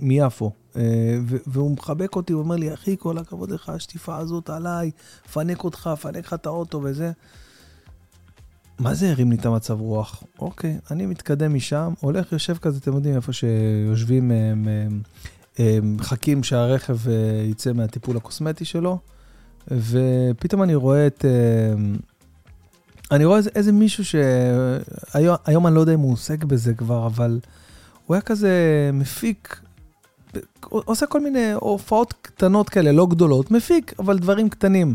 מיפו, 0.00 0.52
אה, 0.76 1.18
והוא 1.46 1.70
מחבק 1.70 2.16
אותי, 2.16 2.32
הוא 2.32 2.42
אומר 2.42 2.56
לי, 2.56 2.74
אחי, 2.74 2.96
כל 2.98 3.18
הכבוד 3.18 3.50
לך, 3.50 3.68
השטיפה 3.68 4.16
הזאת 4.16 4.50
עליי, 4.50 4.90
פנק 5.32 5.64
אותך, 5.64 5.90
פנק 6.00 6.26
לך 6.26 6.34
את 6.34 6.46
האוטו 6.46 6.80
וזה. 6.82 7.12
מה 8.78 8.94
זה 8.94 9.10
הרים 9.10 9.30
לי 9.30 9.36
את 9.36 9.46
המצב 9.46 9.80
רוח? 9.80 10.22
אוקיי, 10.38 10.78
אני 10.90 11.06
מתקדם 11.06 11.54
משם, 11.54 11.92
הולך, 12.00 12.32
יושב 12.32 12.56
כזה, 12.56 12.78
אתם 12.78 12.94
יודעים, 12.94 13.14
איפה 13.16 13.32
שיושבים, 13.32 14.32
מחכים 15.82 16.42
שהרכב 16.42 17.08
אה, 17.08 17.42
יצא 17.50 17.72
מהטיפול 17.72 18.16
הקוסמטי 18.16 18.64
שלו, 18.64 18.98
ופתאום 19.70 20.62
אני 20.62 20.74
רואה 20.74 21.06
את... 21.06 21.24
אני 23.10 23.24
רואה 23.24 23.38
איזה, 23.38 23.50
איזה 23.54 23.72
מישהו 23.72 24.04
שהיום 24.04 25.66
אני 25.66 25.74
לא 25.74 25.80
יודע 25.80 25.94
אם 25.94 26.00
הוא 26.00 26.12
עוסק 26.12 26.44
בזה 26.44 26.74
כבר, 26.74 27.06
אבל 27.06 27.40
הוא 28.06 28.14
היה 28.14 28.20
כזה 28.20 28.50
מפיק, 28.92 29.60
עושה 30.68 31.06
כל 31.06 31.20
מיני 31.20 31.52
הופעות 31.52 32.14
קטנות 32.22 32.68
כאלה, 32.68 32.92
לא 32.92 33.06
גדולות, 33.06 33.50
מפיק, 33.50 33.94
אבל 33.98 34.18
דברים 34.18 34.48
קטנים. 34.48 34.94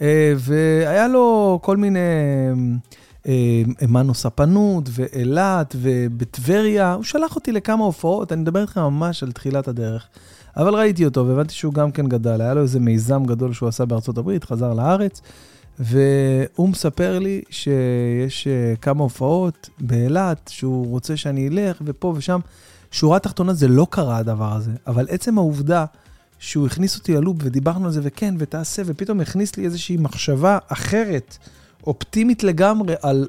אה, 0.00 0.32
והיה 0.36 1.08
לו 1.08 1.58
כל 1.62 1.76
מיני 1.76 1.98
אה, 3.26 3.62
מנו 3.88 4.14
ספנות 4.14 4.88
ואילת 4.92 5.76
ובטבריה, 5.78 6.92
הוא 6.92 7.04
שלח 7.04 7.34
אותי 7.36 7.52
לכמה 7.52 7.84
הופעות, 7.84 8.32
אני 8.32 8.40
מדבר 8.40 8.62
איתך 8.62 8.78
ממש 8.78 9.22
על 9.22 9.32
תחילת 9.32 9.68
הדרך. 9.68 10.08
אבל 10.56 10.74
ראיתי 10.74 11.04
אותו 11.04 11.26
והבנתי 11.26 11.54
שהוא 11.54 11.74
גם 11.74 11.90
כן 11.90 12.06
גדל, 12.06 12.40
היה 12.40 12.54
לו 12.54 12.62
איזה 12.62 12.80
מיזם 12.80 13.24
גדול 13.24 13.52
שהוא 13.52 13.68
עשה 13.68 13.84
בארצות 13.84 14.18
הברית, 14.18 14.44
חזר 14.44 14.74
לארץ. 14.74 15.22
והוא 15.80 16.68
מספר 16.68 17.18
לי 17.18 17.42
שיש 17.50 18.46
אה, 18.46 18.76
כמה 18.76 19.02
הופעות 19.02 19.68
באילת, 19.80 20.50
שהוא 20.52 20.86
רוצה 20.86 21.16
שאני 21.16 21.48
אלך, 21.48 21.82
ופה 21.84 22.14
ושם. 22.16 22.40
שורה 22.90 23.18
תחתונה, 23.18 23.54
זה 23.54 23.68
לא 23.68 23.86
קרה 23.90 24.16
הדבר 24.16 24.52
הזה, 24.52 24.70
אבל 24.86 25.06
עצם 25.08 25.38
העובדה 25.38 25.84
שהוא 26.38 26.66
הכניס 26.66 26.96
אותי 26.96 27.14
ללופ 27.14 27.36
ודיברנו 27.40 27.84
על 27.84 27.92
זה, 27.92 28.00
וכן, 28.02 28.34
ותעשה, 28.38 28.82
ופתאום 28.86 29.20
הכניס 29.20 29.56
לי 29.56 29.64
איזושהי 29.64 29.96
מחשבה 29.96 30.58
אחרת, 30.68 31.38
אופטימית 31.86 32.42
לגמרי, 32.42 32.94
על 33.02 33.28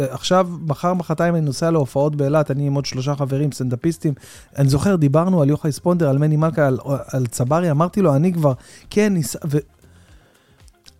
אה, 0.00 0.14
עכשיו, 0.14 0.48
מחר, 0.66 0.94
מחרתיים 0.94 1.34
אני 1.34 1.44
נוסע 1.44 1.70
להופעות 1.70 2.16
באילת, 2.16 2.50
אני 2.50 2.66
עם 2.66 2.74
עוד 2.74 2.86
שלושה 2.86 3.14
חברים, 3.16 3.52
סטנדאפיסטים. 3.52 4.14
אני 4.58 4.68
זוכר, 4.68 4.96
דיברנו 4.96 5.42
על 5.42 5.50
יוחאי 5.50 5.72
ספונדר, 5.72 6.08
על 6.08 6.18
מני 6.18 6.36
מלכה, 6.36 6.66
על, 6.66 6.78
על 7.12 7.26
צברי, 7.26 7.70
אמרתי 7.70 8.02
לו, 8.02 8.14
אני 8.14 8.32
כבר, 8.32 8.52
כן, 8.90 9.14
ניסע, 9.14 9.38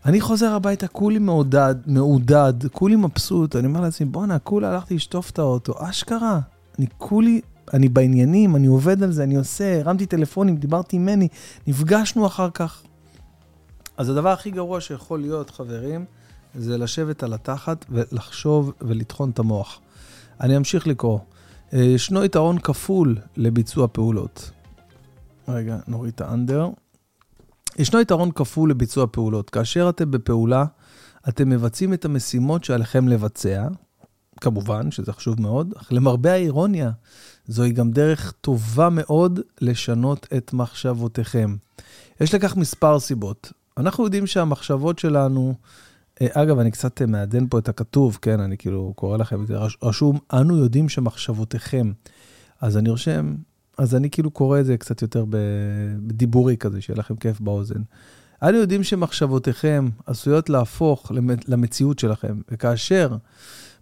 אני 0.05 0.21
חוזר 0.21 0.53
הביתה 0.53 0.89
כולי 0.89 1.19
מעודד, 1.19 1.75
מעודד, 1.87 2.53
כולי 2.73 2.97
מבסוט, 2.97 3.57
אני 3.57 3.67
אומר 3.67 3.81
לעצמי, 3.81 4.07
בואנה, 4.07 4.39
כולה 4.39 4.73
הלכתי 4.73 4.95
לשטוף 4.95 5.31
את 5.31 5.39
האוטו, 5.39 5.75
אשכרה. 5.79 6.41
אני 6.79 6.87
כולי, 6.99 7.41
אני 7.75 7.89
בעניינים, 7.89 8.57
אני 8.57 8.67
עובד 8.67 9.03
על 9.03 9.13
זה, 9.13 9.23
אני 9.23 9.37
עושה, 9.37 9.81
הרמתי 9.81 10.07
טלפונים, 10.07 10.57
דיברתי 10.57 10.97
עם 10.97 11.07
מני, 11.07 11.29
נפגשנו 11.67 12.27
אחר 12.27 12.51
כך. 12.51 12.83
אז 13.97 14.09
הדבר 14.09 14.29
הכי 14.29 14.51
גרוע 14.51 14.81
שיכול 14.81 15.21
להיות, 15.21 15.51
חברים, 15.51 16.05
זה 16.55 16.79
לשבת 16.79 17.23
על 17.23 17.33
התחת 17.33 17.85
ולחשוב 17.89 18.73
ולטחון 18.81 19.31
את 19.31 19.39
המוח. 19.39 19.81
אני 20.41 20.57
אמשיך 20.57 20.87
לקרוא. 20.87 21.19
אה, 21.73 21.79
ישנו 21.79 22.25
יתרון 22.25 22.59
כפול 22.59 23.17
לביצוע 23.37 23.87
פעולות. 23.93 24.51
רגע, 25.49 25.79
נוריד 25.89 26.13
את 26.15 26.21
האנדר. 26.21 26.69
ישנו 27.79 28.01
יתרון 28.01 28.31
כפול 28.31 28.71
לביצוע 28.71 29.07
פעולות. 29.13 29.51
כאשר 29.51 29.89
אתם 29.89 30.11
בפעולה, 30.11 30.65
אתם 31.29 31.49
מבצעים 31.49 31.93
את 31.93 32.05
המשימות 32.05 32.65
שעליכם 32.65 33.09
לבצע, 33.09 33.69
כמובן, 34.41 34.91
שזה 34.91 35.13
חשוב 35.13 35.41
מאוד, 35.41 35.75
אך 35.77 35.93
למרבה 35.93 36.33
האירוניה, 36.33 36.91
זוהי 37.47 37.73
גם 37.73 37.91
דרך 37.91 38.33
טובה 38.41 38.89
מאוד 38.91 39.41
לשנות 39.61 40.27
את 40.37 40.53
מחשבותיכם. 40.53 41.57
יש 42.21 42.35
לכך 42.35 42.57
מספר 42.57 43.01
סיבות. 43.01 43.53
אנחנו 43.77 44.05
יודעים 44.05 44.27
שהמחשבות 44.27 44.99
שלנו, 44.99 45.55
אה, 46.21 46.27
אגב, 46.33 46.59
אני 46.59 46.71
קצת 46.71 47.03
מעדן 47.03 47.47
פה 47.49 47.59
את 47.59 47.69
הכתוב, 47.69 48.19
כן, 48.23 48.41
אני 48.41 48.57
כאילו 48.57 48.93
קורא 48.97 49.17
לכם 49.17 49.43
את 49.43 49.47
זה, 49.47 49.57
רשום, 49.83 50.19
אנו 50.33 50.57
יודעים 50.57 50.89
שמחשבותיכם. 50.89 51.93
אז 52.61 52.77
אני 52.77 52.91
רושם, 52.91 53.35
אז 53.79 53.95
אני 53.95 54.11
כאילו 54.11 54.31
קורא 54.31 54.61
את 54.61 54.67
זה 54.67 54.77
קצת 54.77 55.03
יותר 55.03 55.25
בדיבורי 56.07 56.57
כזה, 56.57 56.81
שיהיה 56.81 56.99
לכם 56.99 57.17
כיף 57.17 57.41
באוזן. 57.41 57.83
אנו 58.43 58.59
יודעים 58.59 58.83
שמחשבותיכם 58.83 59.89
עשויות 60.07 60.51
להפוך 60.51 61.13
למציאות 61.49 61.99
שלכם, 61.99 62.41
וכאשר 62.51 63.17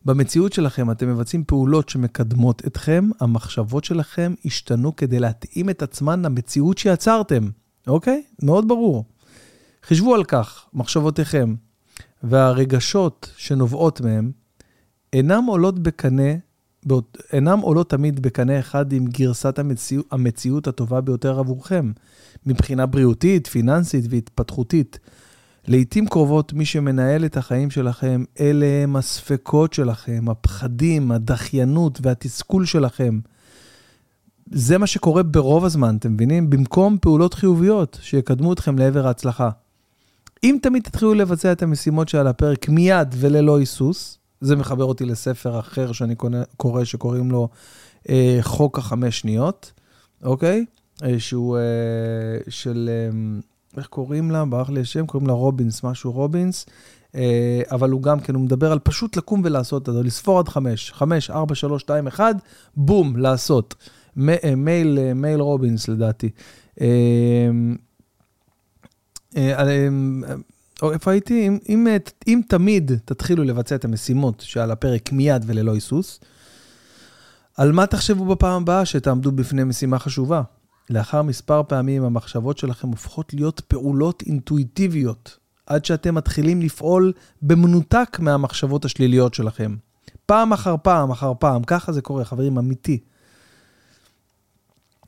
במציאות 0.04 0.52
שלכם 0.52 0.90
אתם 0.90 1.08
מבצעים 1.08 1.44
פעולות 1.44 1.88
שמקדמות 1.88 2.62
אתכם, 2.66 3.10
המחשבות 3.20 3.84
שלכם 3.84 4.34
השתנו 4.44 4.96
כדי 4.96 5.20
להתאים 5.20 5.70
את 5.70 5.82
עצמן 5.82 6.22
למציאות 6.22 6.78
שיצרתם, 6.78 7.48
אוקיי? 7.86 8.22
מאוד 8.42 8.68
ברור. 8.68 9.04
חישבו 9.82 10.14
על 10.14 10.24
כך, 10.24 10.66
מחשבותיכם 10.74 11.54
והרגשות 12.22 13.32
שנובעות 13.36 14.00
מהם 14.00 14.32
אינם 15.12 15.44
עולות 15.44 15.78
בקנה 15.78 16.32
אינם 17.32 17.58
עולות 17.58 17.90
תמיד 17.90 18.22
בקנה 18.22 18.58
אחד 18.58 18.92
עם 18.92 19.06
גרסת 19.06 19.58
המציאות, 19.58 20.06
המציאות 20.10 20.66
הטובה 20.66 21.00
ביותר 21.00 21.38
עבורכם, 21.38 21.92
מבחינה 22.46 22.86
בריאותית, 22.86 23.46
פיננסית 23.46 24.04
והתפתחותית. 24.10 24.98
לעתים 25.68 26.06
קרובות 26.06 26.52
מי 26.52 26.64
שמנהל 26.64 27.24
את 27.24 27.36
החיים 27.36 27.70
שלכם, 27.70 28.24
אלה 28.40 28.66
הם 28.66 28.96
הספקות 28.96 29.72
שלכם, 29.72 30.24
הפחדים, 30.28 31.12
הדחיינות 31.12 31.98
והתסכול 32.02 32.66
שלכם. 32.66 33.18
זה 34.50 34.78
מה 34.78 34.86
שקורה 34.86 35.22
ברוב 35.22 35.64
הזמן, 35.64 35.96
אתם 35.96 36.12
מבינים? 36.12 36.50
במקום 36.50 36.98
פעולות 37.00 37.34
חיוביות 37.34 37.98
שיקדמו 38.02 38.52
אתכם 38.52 38.78
לעבר 38.78 39.06
ההצלחה. 39.06 39.50
אם 40.44 40.58
תמיד 40.62 40.82
תתחילו 40.82 41.14
לבצע 41.14 41.52
את 41.52 41.62
המשימות 41.62 42.08
שעל 42.08 42.26
הפרק 42.26 42.68
מיד 42.68 43.14
וללא 43.18 43.58
היסוס, 43.58 44.18
זה 44.42 44.56
מחבר 44.56 44.84
אותי 44.84 45.04
לספר 45.04 45.58
אחר 45.58 45.92
שאני 45.92 46.14
קורא, 46.56 46.84
שקוראים 46.84 47.30
לו 47.30 47.48
אה, 48.08 48.38
חוק 48.40 48.78
החמש 48.78 49.20
שניות, 49.20 49.72
אוקיי? 50.24 50.64
אה, 51.04 51.20
שהוא 51.20 51.56
אה, 51.56 51.62
של, 52.48 52.90
אה, 52.92 53.40
איך 53.76 53.86
קוראים 53.86 54.30
לה? 54.30 54.44
ברח 54.44 54.70
לי 54.70 54.80
השם, 54.80 55.06
קוראים 55.06 55.28
לה 55.28 55.32
רובינס, 55.32 55.84
משהו 55.84 56.12
רובינס. 56.12 56.66
אה, 57.14 57.62
אבל 57.70 57.90
הוא 57.90 58.02
גם 58.02 58.20
כן, 58.20 58.34
הוא 58.34 58.42
מדבר 58.42 58.72
על 58.72 58.78
פשוט 58.78 59.16
לקום 59.16 59.40
ולעשות 59.44 59.88
את 59.88 59.94
זה, 59.94 60.02
לספור 60.02 60.38
עד 60.38 60.48
חמש. 60.48 60.92
חמש, 60.92 61.30
ארבע, 61.30 61.54
שלוש, 61.54 61.82
שתיים, 61.82 62.06
אחד, 62.06 62.34
בום, 62.76 63.16
לעשות. 63.16 63.74
אה, 64.28 64.54
מייל, 64.56 64.98
אה, 64.98 65.14
מייל 65.14 65.40
רובינס 65.40 65.88
לדעתי. 65.88 66.30
או 70.82 70.92
איפה 70.92 71.10
הייתי? 71.10 71.48
אם, 71.48 71.58
אם, 71.68 71.86
אם 72.26 72.40
תמיד 72.48 72.92
תתחילו 73.04 73.44
לבצע 73.44 73.74
את 73.74 73.84
המשימות 73.84 74.40
שעל 74.40 74.70
הפרק 74.70 75.12
מיד 75.12 75.44
וללא 75.46 75.74
היסוס, 75.74 76.20
על 77.56 77.72
מה 77.72 77.86
תחשבו 77.86 78.24
בפעם 78.24 78.62
הבאה 78.62 78.84
שתעמדו 78.84 79.32
בפני 79.32 79.64
משימה 79.64 79.98
חשובה? 79.98 80.42
לאחר 80.90 81.22
מספר 81.22 81.62
פעמים 81.68 82.04
המחשבות 82.04 82.58
שלכם 82.58 82.88
הופכות 82.88 83.34
להיות 83.34 83.60
פעולות 83.60 84.22
אינטואיטיביות, 84.26 85.38
עד 85.66 85.84
שאתם 85.84 86.14
מתחילים 86.14 86.60
לפעול 86.62 87.12
במנותק 87.42 88.16
מהמחשבות 88.20 88.84
השליליות 88.84 89.34
שלכם. 89.34 89.76
פעם 90.26 90.52
אחר 90.52 90.74
פעם 90.82 91.10
אחר 91.10 91.32
פעם, 91.38 91.62
ככה 91.64 91.92
זה 91.92 92.02
קורה, 92.02 92.24
חברים, 92.24 92.58
אמיתי. 92.58 92.98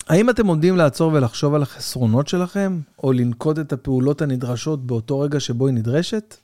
האם 0.08 0.30
אתם 0.30 0.46
עומדים 0.46 0.76
לעצור 0.76 1.12
ולחשוב 1.12 1.54
על 1.54 1.62
החסרונות 1.62 2.28
שלכם, 2.28 2.80
או 3.02 3.12
לנקוט 3.12 3.58
את 3.58 3.72
הפעולות 3.72 4.22
הנדרשות 4.22 4.86
באותו 4.86 5.20
רגע 5.20 5.40
שבו 5.40 5.66
היא 5.66 5.74
נדרשת? 5.74 6.36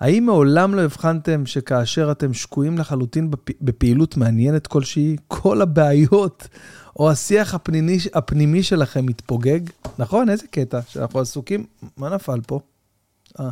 האם 0.00 0.26
מעולם 0.26 0.74
לא 0.74 0.80
הבחנתם 0.80 1.46
שכאשר 1.46 2.12
אתם 2.12 2.34
שקועים 2.34 2.78
לחלוטין 2.78 3.30
בפ... 3.30 3.62
בפעילות 3.62 4.16
מעניינת 4.16 4.66
כלשהי, 4.66 5.16
כל 5.28 5.62
הבעיות 5.62 6.48
או 6.98 7.10
השיח 7.10 7.54
הפנימי, 7.54 7.98
הפנימי 8.14 8.62
שלכם 8.62 9.06
מתפוגג? 9.06 9.60
נכון? 9.98 10.28
איזה 10.28 10.46
קטע, 10.46 10.80
שאנחנו 10.88 11.20
עסוקים, 11.20 11.66
מה 11.96 12.08
נפל 12.08 12.40
פה? 12.46 12.60
אה, 13.40 13.50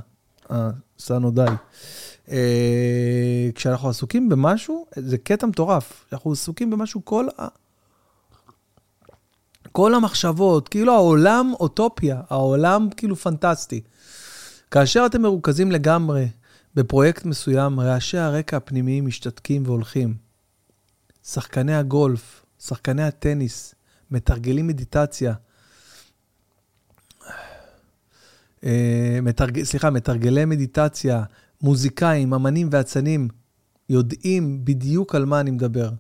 אה, 0.50 0.70
סנו 0.98 1.30
די. 1.30 1.44
אה, 2.30 3.48
כשאנחנו 3.54 3.88
עסוקים 3.88 4.28
במשהו, 4.28 4.86
זה 4.96 5.18
קטע 5.18 5.46
מטורף. 5.46 6.04
אנחנו 6.12 6.32
עסוקים 6.32 6.70
במשהו 6.70 7.04
כל. 7.04 7.26
כל 9.72 9.94
המחשבות, 9.94 10.68
כאילו 10.68 10.92
העולם 10.92 11.52
אוטופיה, 11.60 12.20
העולם 12.30 12.88
כאילו 12.96 13.16
פנטסטי. 13.16 13.80
כאשר 14.70 15.06
אתם 15.06 15.22
מרוכזים 15.22 15.72
לגמרי 15.72 16.28
בפרויקט 16.74 17.24
מסוים, 17.24 17.80
רעשי 17.80 18.18
הרקע 18.18 18.56
הפנימיים 18.56 19.06
משתתקים 19.06 19.62
והולכים. 19.66 20.14
שחקני 21.24 21.76
הגולף, 21.76 22.44
שחקני 22.58 23.02
הטניס, 23.02 23.74
מתרגלים 24.10 24.66
מדיטציה, 24.66 25.34
אה, 28.64 29.18
מתרג... 29.22 29.62
סליחה, 29.62 29.90
מתרגלי 29.90 30.44
מדיטציה, 30.44 31.22
מוזיקאים, 31.62 32.34
אמנים 32.34 32.68
ואצנים, 32.72 33.28
יודעים 33.88 34.64
בדיוק 34.64 35.14
על 35.14 35.24
מה 35.24 35.40
אני 35.40 35.50
מדבר. 35.50 35.90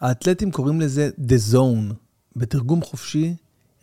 האתלטים 0.00 0.50
קוראים 0.50 0.80
לזה 0.80 1.10
The 1.28 1.54
Zone. 1.54 2.05
בתרגום 2.36 2.82
חופשי, 2.82 3.34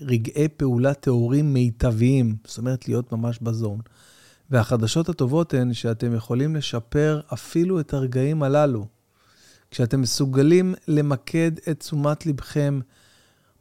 רגעי 0.01 0.48
פעולה 0.48 0.93
טהורים 0.93 1.53
מיטביים, 1.53 2.36
זאת 2.45 2.57
אומרת 2.57 2.88
להיות 2.88 3.12
ממש 3.12 3.39
בזון. 3.41 3.79
והחדשות 4.50 5.10
הטובות 5.10 5.53
הן 5.53 5.74
שאתם 5.74 6.15
יכולים 6.15 6.55
לשפר 6.55 7.22
אפילו 7.33 7.79
את 7.79 7.93
הרגעים 7.93 8.43
הללו. 8.43 8.88
כשאתם 9.72 10.01
מסוגלים 10.01 10.75
למקד 10.88 11.51
את 11.69 11.79
תשומת 11.79 12.25
לבכם 12.25 12.79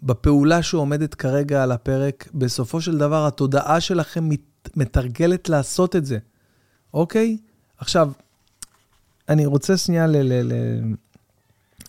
בפעולה 0.02 0.62
שעומדת 0.62 1.14
כרגע 1.14 1.62
על 1.62 1.72
הפרק, 1.72 2.28
בסופו 2.34 2.80
של 2.80 2.99
דבר 2.99 3.26
התודעה 3.26 3.80
שלכם 3.80 4.28
מתרגלת 4.76 5.49
לעשות 5.49 5.96
את 5.96 6.06
זה, 6.06 6.18
אוקיי? 6.94 7.37
עכשיו, 7.78 8.12
אני 9.28 9.46
רוצה 9.46 9.76
שנייה 9.76 10.06
ל- 10.06 10.16
ל- 10.16 10.52
ל- 10.52 10.94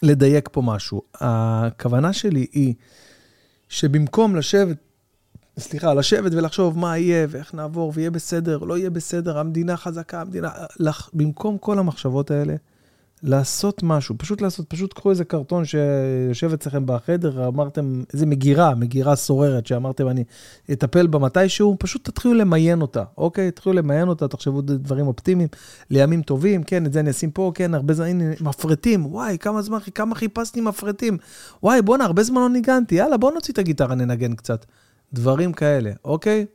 לדייק 0.04 0.50
פה 0.52 0.62
משהו. 0.62 1.02
הכוונה 1.16 2.14
שלי 2.14 2.46
היא 2.52 2.74
שבמקום 3.70 4.36
לשבת, 4.36 4.78
סליחה, 5.60 5.94
לשבת 5.94 6.32
ולחשוב 6.34 6.78
מה 6.78 6.98
יהיה 6.98 7.28
ואיך 7.30 7.54
נעבור 7.54 7.92
ויהיה 7.96 8.12
בסדר, 8.12 8.58
לא 8.58 8.78
יהיה 8.78 8.90
בסדר, 8.90 9.38
המדינה 9.38 9.78
חזקה, 9.78 10.22
המדינה... 10.22 10.52
לח... 10.80 11.10
במקום 11.14 11.58
כל 11.58 11.80
המחשבות 11.80 12.32
האלה, 12.32 12.56
לעשות 13.24 13.84
משהו, 13.84 14.16
פשוט 14.18 14.42
לעשות, 14.42 14.70
פשוט 14.70 14.94
קחו 14.94 15.10
איזה 15.10 15.26
קרטון 15.26 15.66
שיושב 15.66 16.54
אצלכם 16.54 16.86
בחדר, 16.86 17.48
אמרתם, 17.48 18.04
איזה 18.14 18.26
מגירה, 18.26 18.76
מגירה 18.76 19.16
סוררת, 19.16 19.68
שאמרתם 19.68 20.08
אני 20.08 20.24
אטפל 20.72 21.08
בה 21.08 21.20
מתישהו, 21.20 21.76
פשוט 21.80 22.10
תתחילו 22.10 22.34
למיין 22.34 22.82
אותה, 22.82 23.04
אוקיי? 23.18 23.52
תתחילו 23.52 23.76
למיין 23.76 24.08
אותה, 24.08 24.28
תחשבו 24.28 24.62
דברים 24.62 25.08
אופטימיים, 25.08 25.50
לימים 25.90 26.22
טובים, 26.22 26.64
כן, 26.64 26.86
את 26.86 26.94
זה 26.94 27.00
אני 27.00 27.10
אשים 27.10 27.32
פה, 27.32 27.52
כן, 27.56 27.74
הרבה 27.74 27.94
זמן, 27.94 28.06
הנה, 28.06 28.26
מפרטים, 28.42 29.06
וואי, 29.06 29.38
כמה 29.40 29.62
זמן, 29.62 29.78
כמה 29.96 30.16
חיפשתי 30.16 30.62
מפרטים, 30.62 31.18
וואי, 31.64 31.82
בואנה, 31.82 32.06
הרבה 32.06 32.24
זמן 32.24 32.42
לא 32.42 32.50
ניגנתי, 32.50 32.96
יאללה, 32.96 33.18
בוא 33.18 33.32
נוציא 33.32 33.54
את 33.54 33.60
הגיטרה, 33.60 33.96
ננגן 33.96 34.36
קצת. 34.36 34.66
דברים 35.14 35.54
כאלה, 35.54 35.92
אוקיי? 36.06 36.46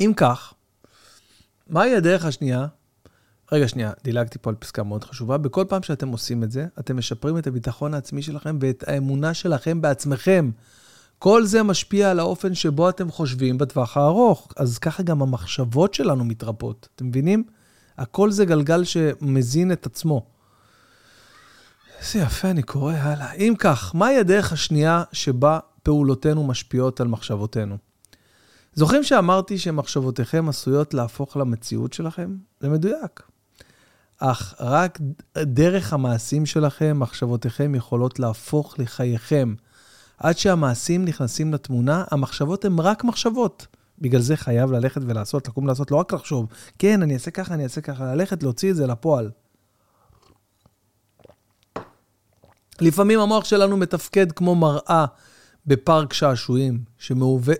אם 0.00 0.12
כך, 0.16 0.54
מהי 1.68 1.96
הדרך 1.96 2.24
השנייה 2.24 2.66
רגע, 3.52 3.68
שנייה, 3.68 3.92
דילגתי 4.04 4.38
פה 4.38 4.50
על 4.50 4.56
פסקה 4.56 4.82
מאוד 4.82 5.04
חשובה. 5.04 5.38
בכל 5.38 5.64
פעם 5.68 5.82
שאתם 5.82 6.08
עושים 6.08 6.42
את 6.42 6.50
זה, 6.50 6.66
אתם 6.78 6.96
משפרים 6.96 7.38
את 7.38 7.46
הביטחון 7.46 7.94
העצמי 7.94 8.22
שלכם 8.22 8.58
ואת 8.60 8.84
האמונה 8.86 9.34
שלכם 9.34 9.80
בעצמכם. 9.80 10.50
כל 11.18 11.44
זה 11.44 11.62
משפיע 11.62 12.10
על 12.10 12.18
האופן 12.18 12.54
שבו 12.54 12.88
אתם 12.88 13.10
חושבים 13.10 13.58
בטווח 13.58 13.96
הארוך. 13.96 14.48
אז 14.56 14.78
ככה 14.78 15.02
גם 15.02 15.22
המחשבות 15.22 15.94
שלנו 15.94 16.24
מתרפות, 16.24 16.88
אתם 16.94 17.06
מבינים? 17.06 17.44
הכל 17.98 18.30
זה 18.30 18.44
גלגל 18.44 18.84
שמזין 18.84 19.72
את 19.72 19.86
עצמו. 19.86 20.26
איזה 22.00 22.18
יפה, 22.18 22.50
אני 22.50 22.62
קורא 22.62 22.94
הלאה. 22.94 23.32
אם 23.32 23.54
כך, 23.58 23.94
מהי 23.94 24.16
הדרך 24.16 24.52
השנייה 24.52 25.02
שבה 25.12 25.58
פעולותינו 25.82 26.46
משפיעות 26.46 27.00
על 27.00 27.08
מחשבותינו? 27.08 27.76
זוכרים 28.74 29.04
שאמרתי 29.04 29.58
שמחשבותיכם 29.58 30.48
עשויות 30.48 30.94
להפוך 30.94 31.36
למציאות 31.36 31.92
שלכם? 31.92 32.36
זה 32.60 32.68
מדויק. 32.68 33.29
אך 34.20 34.54
רק 34.60 34.98
דרך 35.38 35.92
המעשים 35.92 36.46
שלכם, 36.46 36.96
מחשבותיכם 37.00 37.74
יכולות 37.74 38.18
להפוך 38.18 38.74
לחייכם. 38.78 39.54
עד 40.18 40.38
שהמעשים 40.38 41.04
נכנסים 41.04 41.54
לתמונה, 41.54 42.04
המחשבות 42.10 42.64
הן 42.64 42.78
רק 42.78 43.04
מחשבות. 43.04 43.66
בגלל 43.98 44.20
זה 44.20 44.36
חייב 44.36 44.72
ללכת 44.72 45.00
ולעשות, 45.06 45.48
לקום 45.48 45.66
לעשות, 45.66 45.90
לא 45.90 45.96
רק 45.96 46.12
לחשוב, 46.12 46.46
כן, 46.78 47.02
אני 47.02 47.14
אעשה 47.14 47.30
ככה, 47.30 47.54
אני 47.54 47.64
אעשה 47.64 47.80
ככה, 47.80 48.14
ללכת, 48.14 48.42
להוציא 48.42 48.70
את 48.70 48.76
זה 48.76 48.86
לפועל. 48.86 49.30
לפעמים 52.80 53.20
המוח 53.20 53.44
שלנו 53.44 53.76
מתפקד 53.76 54.32
כמו 54.32 54.54
מראה 54.54 55.06
בפארק 55.66 56.12
שעשועים, 56.12 56.84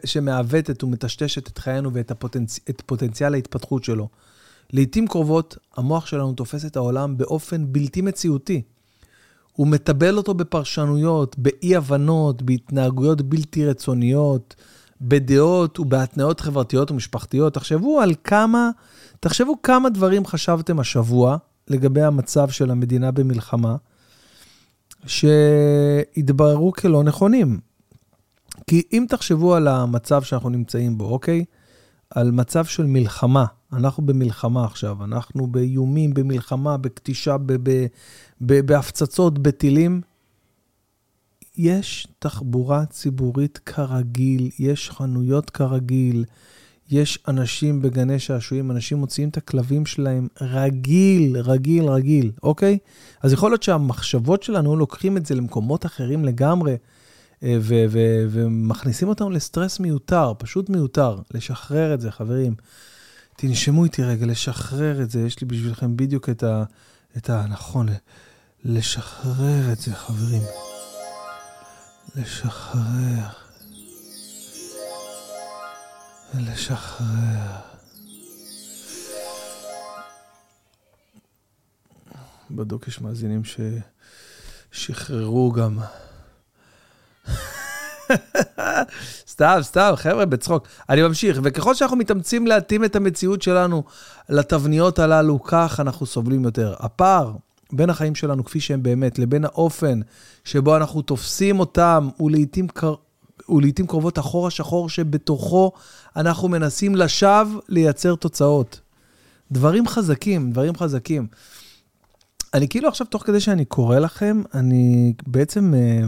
שמעוותת 0.04 0.84
ומטשטשת 0.84 1.48
את 1.48 1.58
חיינו 1.58 1.92
ואת 1.92 2.10
הפוטנצ... 2.10 2.58
פוטנציאל 2.86 3.34
ההתפתחות 3.34 3.84
שלו. 3.84 4.08
לעתים 4.72 5.06
קרובות 5.06 5.56
המוח 5.76 6.06
שלנו 6.06 6.33
תופס 6.33 6.64
את 6.64 6.76
העולם 6.76 7.16
באופן 7.16 7.72
בלתי 7.72 8.00
מציאותי. 8.02 8.62
הוא 9.52 9.66
מטבל 9.66 10.16
אותו 10.16 10.35
בפרשנויות, 10.35 11.38
באי-הבנות, 11.38 12.42
בהתנהגויות 12.42 13.22
בלתי 13.22 13.66
רצוניות, 13.66 14.54
בדעות 15.00 15.80
ובהתניות 15.80 16.40
חברתיות 16.40 16.90
ומשפחתיות. 16.90 17.54
תחשבו 17.54 18.00
על 18.00 18.14
כמה, 18.24 18.70
תחשבו 19.20 19.62
כמה 19.62 19.90
דברים 19.90 20.26
חשבתם 20.26 20.80
השבוע 20.80 21.37
לגבי 21.68 22.02
המצב 22.02 22.48
של 22.50 22.70
המדינה 22.70 23.11
במלחמה, 23.11 23.76
שהתבררו 25.06 26.72
כלא 26.72 27.02
נכונים. 27.02 27.61
כי 28.66 28.83
אם 28.92 29.06
תחשבו 29.09 29.54
על 29.54 29.68
המצב 29.68 30.22
שאנחנו 30.22 30.48
נמצאים 30.48 30.98
בו, 30.98 31.04
אוקיי? 31.04 31.44
על 32.11 32.30
מצב 32.30 32.64
של 32.64 32.87
מלחמה, 32.87 33.44
אנחנו 33.72 34.06
במלחמה 34.06 34.64
עכשיו, 34.64 35.04
אנחנו 35.04 35.46
באיומים, 35.46 36.14
במלחמה, 36.14 36.76
בכתישה, 36.76 37.37
בהפצצות, 38.40 39.38
בטילים. 39.38 40.00
יש 41.56 42.09
תחבורה 42.18 42.87
ציבורית 42.87 43.59
כרגיל, 43.59 44.50
יש 44.59 44.90
חנויות 44.90 45.50
כרגיל, 45.50 46.24
יש 46.90 47.18
אנשים 47.28 47.83
בגני 47.83 48.18
שעשועים, 48.18 48.70
אנשים 48.70 48.98
מוציאים 48.98 49.28
את 49.28 49.37
הכלבים 49.37 49.87
שלהם 49.87 50.28
רגיל, 50.40 51.37
רגיל, 51.37 51.85
רגיל, 51.85 52.33
אוקיי? 52.42 52.78
אז 53.22 53.33
יכול 53.33 53.50
להיות 53.50 53.62
שהמחשבות 53.62 54.42
שלנו 54.42 54.76
לוקחים 54.76 55.16
את 55.16 55.26
זה 55.26 55.35
למקומות 55.35 55.87
אחרים 55.87 56.24
לגמרי, 56.24 56.76
אה, 57.42 57.56
ו- 57.61 57.85
ו- 57.88 58.24
ומכניסים 58.30 59.09
אותנו 59.09 59.30
לסטרס 59.30 59.80
מיותר, 59.80 60.33
פשוט 60.38 60.68
מיותר. 60.70 61.18
לשחרר 61.35 61.94
את 61.94 62.00
זה, 62.00 62.11
חברים. 62.11 62.54
תנשמו 63.40 63.85
איתי 63.85 64.03
רגע, 64.03 64.26
לשחרר 64.26 65.03
את 65.03 65.11
זה. 65.11 65.20
יש 65.20 65.40
לי 65.40 65.46
בשבילכם 65.46 65.96
בדיוק 65.96 66.29
את 66.29 66.42
ה... 66.42 66.64
את 67.16 67.31
ה... 67.31 67.46
נכון, 67.46 67.88
לשחרר 68.64 69.72
את 69.72 69.79
זה, 69.79 69.94
חברים. 69.94 70.42
לשחרר. 72.16 73.29
לשחרר. 76.35 77.57
בדוק 82.50 82.88
יש 82.88 83.00
מאזינים 83.00 83.42
ששחררו 84.72 85.53
גם. 85.53 85.79
סתם, 89.40 89.59
סתם, 89.62 89.92
חבר'ה, 89.96 90.26
בצחוק. 90.26 90.68
אני 90.88 91.03
ממשיך, 91.03 91.40
וככל 91.42 91.74
שאנחנו 91.74 91.96
מתאמצים 91.96 92.46
להתאים 92.46 92.85
את 92.85 92.96
המציאות 92.96 93.42
שלנו 93.42 93.83
לתבניות 94.29 94.98
הללו, 94.98 95.42
כך 95.42 95.81
אנחנו 95.81 96.07
סובלים 96.07 96.44
יותר. 96.44 96.74
הפער 96.79 97.33
בין 97.72 97.90
החיים 97.90 98.14
שלנו 98.14 98.44
כפי 98.44 98.61
שהם 98.61 98.83
באמת, 98.83 99.18
לבין 99.18 99.44
האופן 99.44 100.00
שבו 100.44 100.76
אנחנו 100.76 101.03
תופסים 101.03 101.61
אותם, 101.61 102.09
ולעיתים, 102.20 102.68
קר... 102.68 102.94
ולעיתים 103.48 103.87
קרובות 103.87 104.18
החור 104.18 104.46
השחור 104.46 104.88
שבתוכו 104.88 105.72
אנחנו 106.16 106.48
מנסים 106.48 106.96
לשווא 106.96 107.61
לייצר 107.68 108.14
תוצאות. 108.14 108.81
דברים 109.53 109.87
חזקים, 109.87 110.50
דברים 110.50 110.76
חזקים. 110.76 111.26
אני 112.55 112.68
כאילו 112.68 112.88
עכשיו, 112.88 113.07
תוך 113.07 113.22
כדי 113.26 113.40
שאני 113.40 113.64
קורא 113.64 113.98
לכם, 113.98 114.42
אני 114.55 115.12
בעצם, 115.26 115.74
אה, 115.74 116.07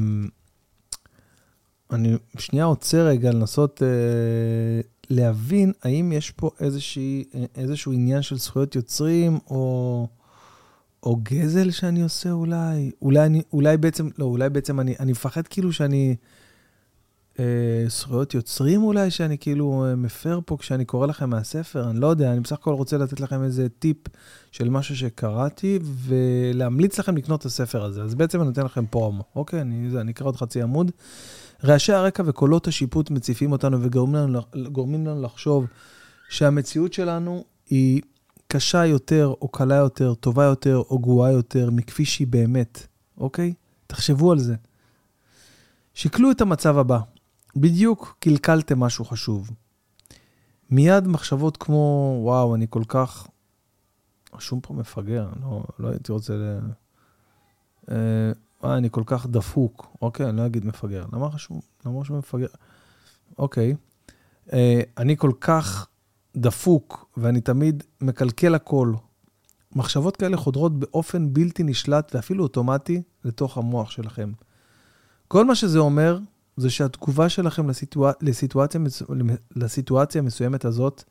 אני 1.92 2.16
שנייה 2.38 2.64
עוצר 2.64 3.06
רגע 3.06 3.30
לנסות 3.30 3.82
אה, 3.82 4.80
להבין 5.10 5.72
האם 5.82 6.12
יש 6.12 6.30
פה 6.30 6.50
איזושהי, 6.60 7.24
איזשהו 7.56 7.92
עניין 7.92 8.22
של 8.22 8.38
זכויות 8.38 8.76
יוצרים, 8.76 9.38
או, 9.50 10.06
או 11.02 11.16
גזל 11.22 11.70
שאני 11.70 12.02
עושה 12.02 12.30
אולי. 12.30 12.90
אולי, 13.02 13.26
אני, 13.26 13.42
אולי 13.52 13.76
בעצם, 13.76 14.08
לא, 14.18 14.24
אולי 14.24 14.50
בעצם 14.50 14.80
אני, 14.80 14.94
אני 15.00 15.12
מפחד 15.12 15.46
כאילו 15.46 15.72
שאני... 15.72 16.16
אה, 17.38 17.84
זכויות 17.88 18.34
יוצרים 18.34 18.82
אולי, 18.82 19.10
שאני 19.10 19.38
כאילו 19.38 19.84
אה, 19.84 19.96
מפר 19.96 20.40
פה 20.46 20.56
כשאני 20.56 20.84
קורא 20.84 21.06
לכם 21.06 21.30
מהספר, 21.30 21.90
אני 21.90 22.00
לא 22.00 22.06
יודע, 22.06 22.32
אני 22.32 22.40
בסך 22.40 22.52
הכל 22.52 22.74
רוצה 22.74 22.98
לתת 22.98 23.20
לכם 23.20 23.42
איזה 23.42 23.68
טיפ 23.68 23.96
של 24.50 24.70
משהו 24.70 24.96
שקראתי, 24.96 25.78
ולהמליץ 25.82 26.98
לכם 26.98 27.16
לקנות 27.16 27.40
את 27.40 27.46
הספר 27.46 27.84
הזה. 27.84 28.02
אז 28.02 28.14
בעצם 28.14 28.40
אני 28.40 28.48
נותן 28.48 28.64
לכם 28.64 28.86
פרומו, 28.86 29.24
אוקיי? 29.36 29.60
אני, 29.60 30.00
אני 30.00 30.12
אקרא 30.12 30.26
עוד 30.26 30.36
חצי 30.36 30.62
עמוד. 30.62 30.90
רעשי 31.64 31.92
הרקע 31.92 32.22
וקולות 32.26 32.68
השיפוט 32.68 33.10
מציפים 33.10 33.52
אותנו 33.52 33.82
וגורמים 33.82 34.14
לנו, 34.14 34.40
לנו 35.10 35.22
לחשוב 35.22 35.66
שהמציאות 36.28 36.92
שלנו 36.92 37.44
היא 37.66 38.02
קשה 38.46 38.86
יותר, 38.86 39.34
או 39.42 39.48
קלה 39.48 39.76
יותר, 39.76 40.14
טובה 40.14 40.44
יותר, 40.44 40.76
או 40.76 40.98
גרועה 40.98 41.32
יותר, 41.32 41.70
מכפי 41.70 42.04
שהיא 42.04 42.26
באמת, 42.26 42.86
אוקיי? 43.18 43.54
תחשבו 43.86 44.32
על 44.32 44.38
זה. 44.38 44.54
שקלו 45.94 46.30
את 46.30 46.40
המצב 46.40 46.78
הבא. 46.78 46.98
בדיוק 47.56 48.16
קלקלתם 48.18 48.80
משהו 48.80 49.04
חשוב. 49.04 49.50
מיד 50.70 51.08
מחשבות 51.08 51.56
כמו, 51.56 52.16
וואו, 52.22 52.54
אני 52.54 52.66
כל 52.70 52.82
כך... 52.88 53.26
רשום 54.34 54.60
פה 54.60 54.74
מפגר, 54.74 55.28
לא, 55.40 55.62
לא 55.78 55.88
הייתי 55.88 56.12
רוצה 56.12 56.34
ל... 56.36 56.58
אה, 57.90 58.32
אה, 58.64 58.76
אני 58.76 58.88
כל 58.90 59.02
כך 59.06 59.26
דפוק. 59.26 59.96
אוקיי, 60.02 60.28
אני 60.28 60.36
לא 60.36 60.46
אגיד 60.46 60.66
מפגר. 60.66 61.04
למה 61.12 61.26
רשום? 61.26 61.60
למה 61.86 62.00
רשום 62.00 62.18
מפגר? 62.18 62.46
אוקיי. 63.38 63.74
אה, 64.52 64.80
אני 64.98 65.16
כל 65.16 65.32
כך 65.40 65.86
דפוק, 66.36 67.06
ואני 67.16 67.40
תמיד 67.40 67.82
מקלקל 68.00 68.54
הכל. 68.54 68.92
מחשבות 69.76 70.16
כאלה 70.16 70.36
חודרות 70.36 70.78
באופן 70.78 71.32
בלתי 71.32 71.62
נשלט 71.62 72.14
ואפילו 72.14 72.42
אוטומטי 72.42 73.02
לתוך 73.24 73.58
המוח 73.58 73.90
שלכם. 73.90 74.32
כל 75.28 75.44
מה 75.44 75.54
שזה 75.54 75.78
אומר, 75.78 76.18
זה 76.56 76.70
שהתגובה 76.70 77.28
שלכם 77.28 77.68
לסיטואציה, 77.68 78.28
לסיטואציה, 78.28 78.80
לסיטואציה 79.56 80.20
המסוימת 80.22 80.64
הזאת 80.64 81.04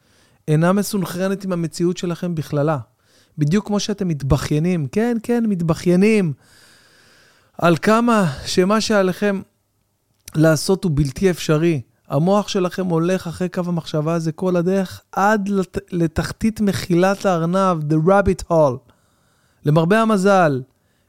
אינה 0.48 0.74
מסונכרנת 0.74 1.44
עם 1.44 1.52
המציאות 1.52 1.98
שלכם 1.98 2.36
בכללה. 2.36 2.78
בדיוק 3.38 3.68
כמו 3.68 3.80
שאתם 3.80 4.08
מתבכיינים, 4.08 4.88
כן, 4.88 5.18
כן, 5.24 5.44
מתבכיינים, 5.48 6.34
על 7.62 7.78
כמה 7.78 8.34
שמה 8.46 8.82
שעליכם 8.82 9.42
לעשות 10.36 10.84
הוא 10.84 10.92
בלתי 10.96 11.30
אפשרי. 11.30 11.82
המוח 12.08 12.48
שלכם 12.48 12.86
הולך 12.86 13.28
אחרי 13.28 13.50
קו 13.50 13.62
המחשבה 13.66 14.14
הזה 14.14 14.32
כל 14.32 14.56
הדרך 14.56 15.02
עד 15.12 15.50
לת... 15.50 15.78
לתחתית 15.92 16.62
מחילת 16.62 17.26
הארנב, 17.26 17.94
the 17.94 18.08
rabbit 18.08 18.52
hole. 18.52 18.92
למרבה 19.66 20.02
המזל, 20.02 20.62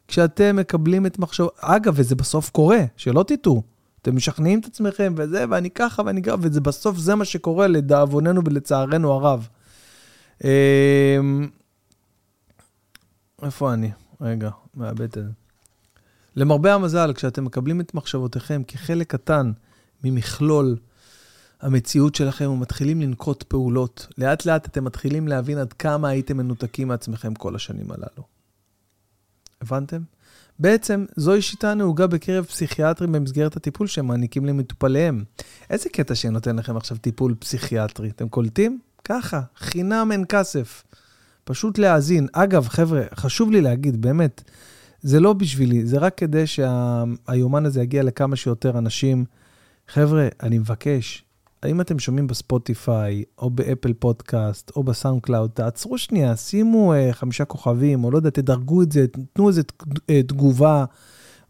כשאתם 0.08 0.56
מקבלים 0.56 1.06
את 1.06 1.18
מחשב... 1.18 1.44
אגב, 1.60 1.94
וזה 1.96 2.14
בסוף 2.14 2.50
קורה, 2.50 2.80
שלא 2.96 3.24
תטעו. 3.26 3.62
אתם 4.02 4.16
משכנעים 4.16 4.60
את 4.60 4.64
עצמכם 4.64 5.14
וזה, 5.16 5.44
ואני 5.50 5.70
ככה 5.70 6.02
ואני 6.06 6.22
ככה, 6.22 6.36
וזה 6.40 6.60
בסוף 6.60 6.98
זה 6.98 7.14
מה 7.14 7.24
שקורה 7.24 7.66
לדאבוננו 7.66 8.40
ולצערנו 8.44 9.12
הרב. 9.12 9.48
אמ, 10.44 11.48
איפה 13.42 13.72
אני? 13.72 13.90
רגע, 14.20 14.50
זה. 15.14 15.41
למרבה 16.36 16.74
המזל, 16.74 17.12
כשאתם 17.12 17.44
מקבלים 17.44 17.80
את 17.80 17.94
מחשבותיכם 17.94 18.62
כחלק 18.68 19.10
קטן 19.10 19.52
ממכלול 20.04 20.76
המציאות 21.60 22.14
שלכם 22.14 22.50
ומתחילים 22.50 23.00
לנקוט 23.00 23.42
פעולות, 23.42 24.06
לאט 24.18 24.46
לאט 24.46 24.66
אתם 24.66 24.84
מתחילים 24.84 25.28
להבין 25.28 25.58
עד 25.58 25.72
כמה 25.72 26.08
הייתם 26.08 26.36
מנותקים 26.36 26.88
מעצמכם 26.88 27.34
כל 27.34 27.54
השנים 27.54 27.90
הללו. 27.90 28.26
הבנתם? 29.60 30.02
בעצם 30.58 31.04
זוהי 31.16 31.42
שיטה 31.42 31.74
נהוגה 31.74 32.06
בקרב 32.06 32.44
פסיכיאטרים 32.44 33.12
במסגרת 33.12 33.56
הטיפול 33.56 33.86
שהם 33.86 34.06
מעניקים 34.06 34.46
למטופליהם. 34.46 35.24
איזה 35.70 35.88
קטע 35.88 36.14
שנותן 36.14 36.56
לכם 36.56 36.76
עכשיו 36.76 36.96
טיפול 36.96 37.34
פסיכיאטרי? 37.38 38.10
אתם 38.10 38.28
קולטים? 38.28 38.78
ככה, 39.04 39.40
חינם 39.56 40.08
אין 40.12 40.24
כסף. 40.28 40.84
פשוט 41.44 41.78
להאזין. 41.78 42.26
אגב, 42.32 42.68
חבר'ה, 42.68 43.02
חשוב 43.14 43.50
לי 43.50 43.60
להגיד, 43.60 44.02
באמת, 44.02 44.42
זה 45.02 45.20
לא 45.20 45.32
בשבילי, 45.32 45.86
זה 45.86 45.98
רק 45.98 46.18
כדי 46.18 46.44
שהיומן 46.46 47.66
הזה 47.66 47.82
יגיע 47.82 48.02
לכמה 48.02 48.36
שיותר 48.36 48.78
אנשים. 48.78 49.24
חבר'ה, 49.88 50.28
אני 50.42 50.58
מבקש, 50.58 51.24
האם 51.62 51.80
אתם 51.80 51.98
שומעים 51.98 52.26
ב 52.26 52.37
Spotify, 52.37 53.24
או 53.38 53.50
ב 53.50 53.57
Apple 53.57 53.92
Podcast, 53.92 54.72
או 54.76 54.84
ב 54.84 55.22
SoundCloud, 55.22 55.50
תעצרו 55.54 55.98
שנייה, 55.98 56.36
שימו 56.36 56.94
אה, 56.94 57.12
חמישה 57.12 57.44
כוכבים, 57.44 58.04
או 58.04 58.10
לא 58.10 58.16
יודע, 58.16 58.30
תדרגו 58.30 58.82
את 58.82 58.92
זה, 58.92 59.06
תנו 59.32 59.48
איזה 59.48 59.62
uh, 59.82 60.12
תגובה, 60.26 60.84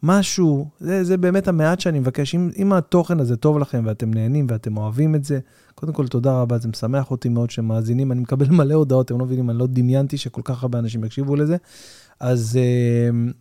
משהו. 0.03 0.69
זה, 0.81 1.05
זה 1.05 1.17
באמת 1.17 1.49
המעט 1.49 1.81
שאני 1.81 1.99
מבקש. 1.99 2.35
אם, 2.35 2.51
אם 2.57 2.73
התוכן 2.73 3.21
הזה 3.21 3.37
טוב 3.37 3.59
לכם 3.59 3.83
ואתם 3.87 4.15
נהנים 4.15 4.47
ואתם 4.51 4.77
אוהבים 4.77 5.15
את 5.15 5.25
זה, 5.25 5.39
קודם 5.75 5.93
כל, 5.93 6.09
תודה 6.09 6.41
רבה, 6.41 6.59
זה 6.59 6.69
משמח 6.69 7.11
אותי 7.11 7.29
מאוד 7.29 7.51
שמאזינים. 7.51 8.13
אני 8.13 8.21
מקבל 8.21 8.49
מלא 8.51 8.75
הודעות, 8.75 9.07
אתם 9.07 9.19
לא 9.19 9.25
מבינים, 9.25 9.51
אני 9.51 9.59
לא 9.59 9.67
דמיינתי 9.67 10.17
שכל 10.19 10.43
כך 10.45 10.63
הרבה 10.63 10.79
אנשים 10.79 11.05
יקשיבו 11.05 11.37
לזה. 11.37 11.57
אז 12.21 12.59
uh, 12.59 13.33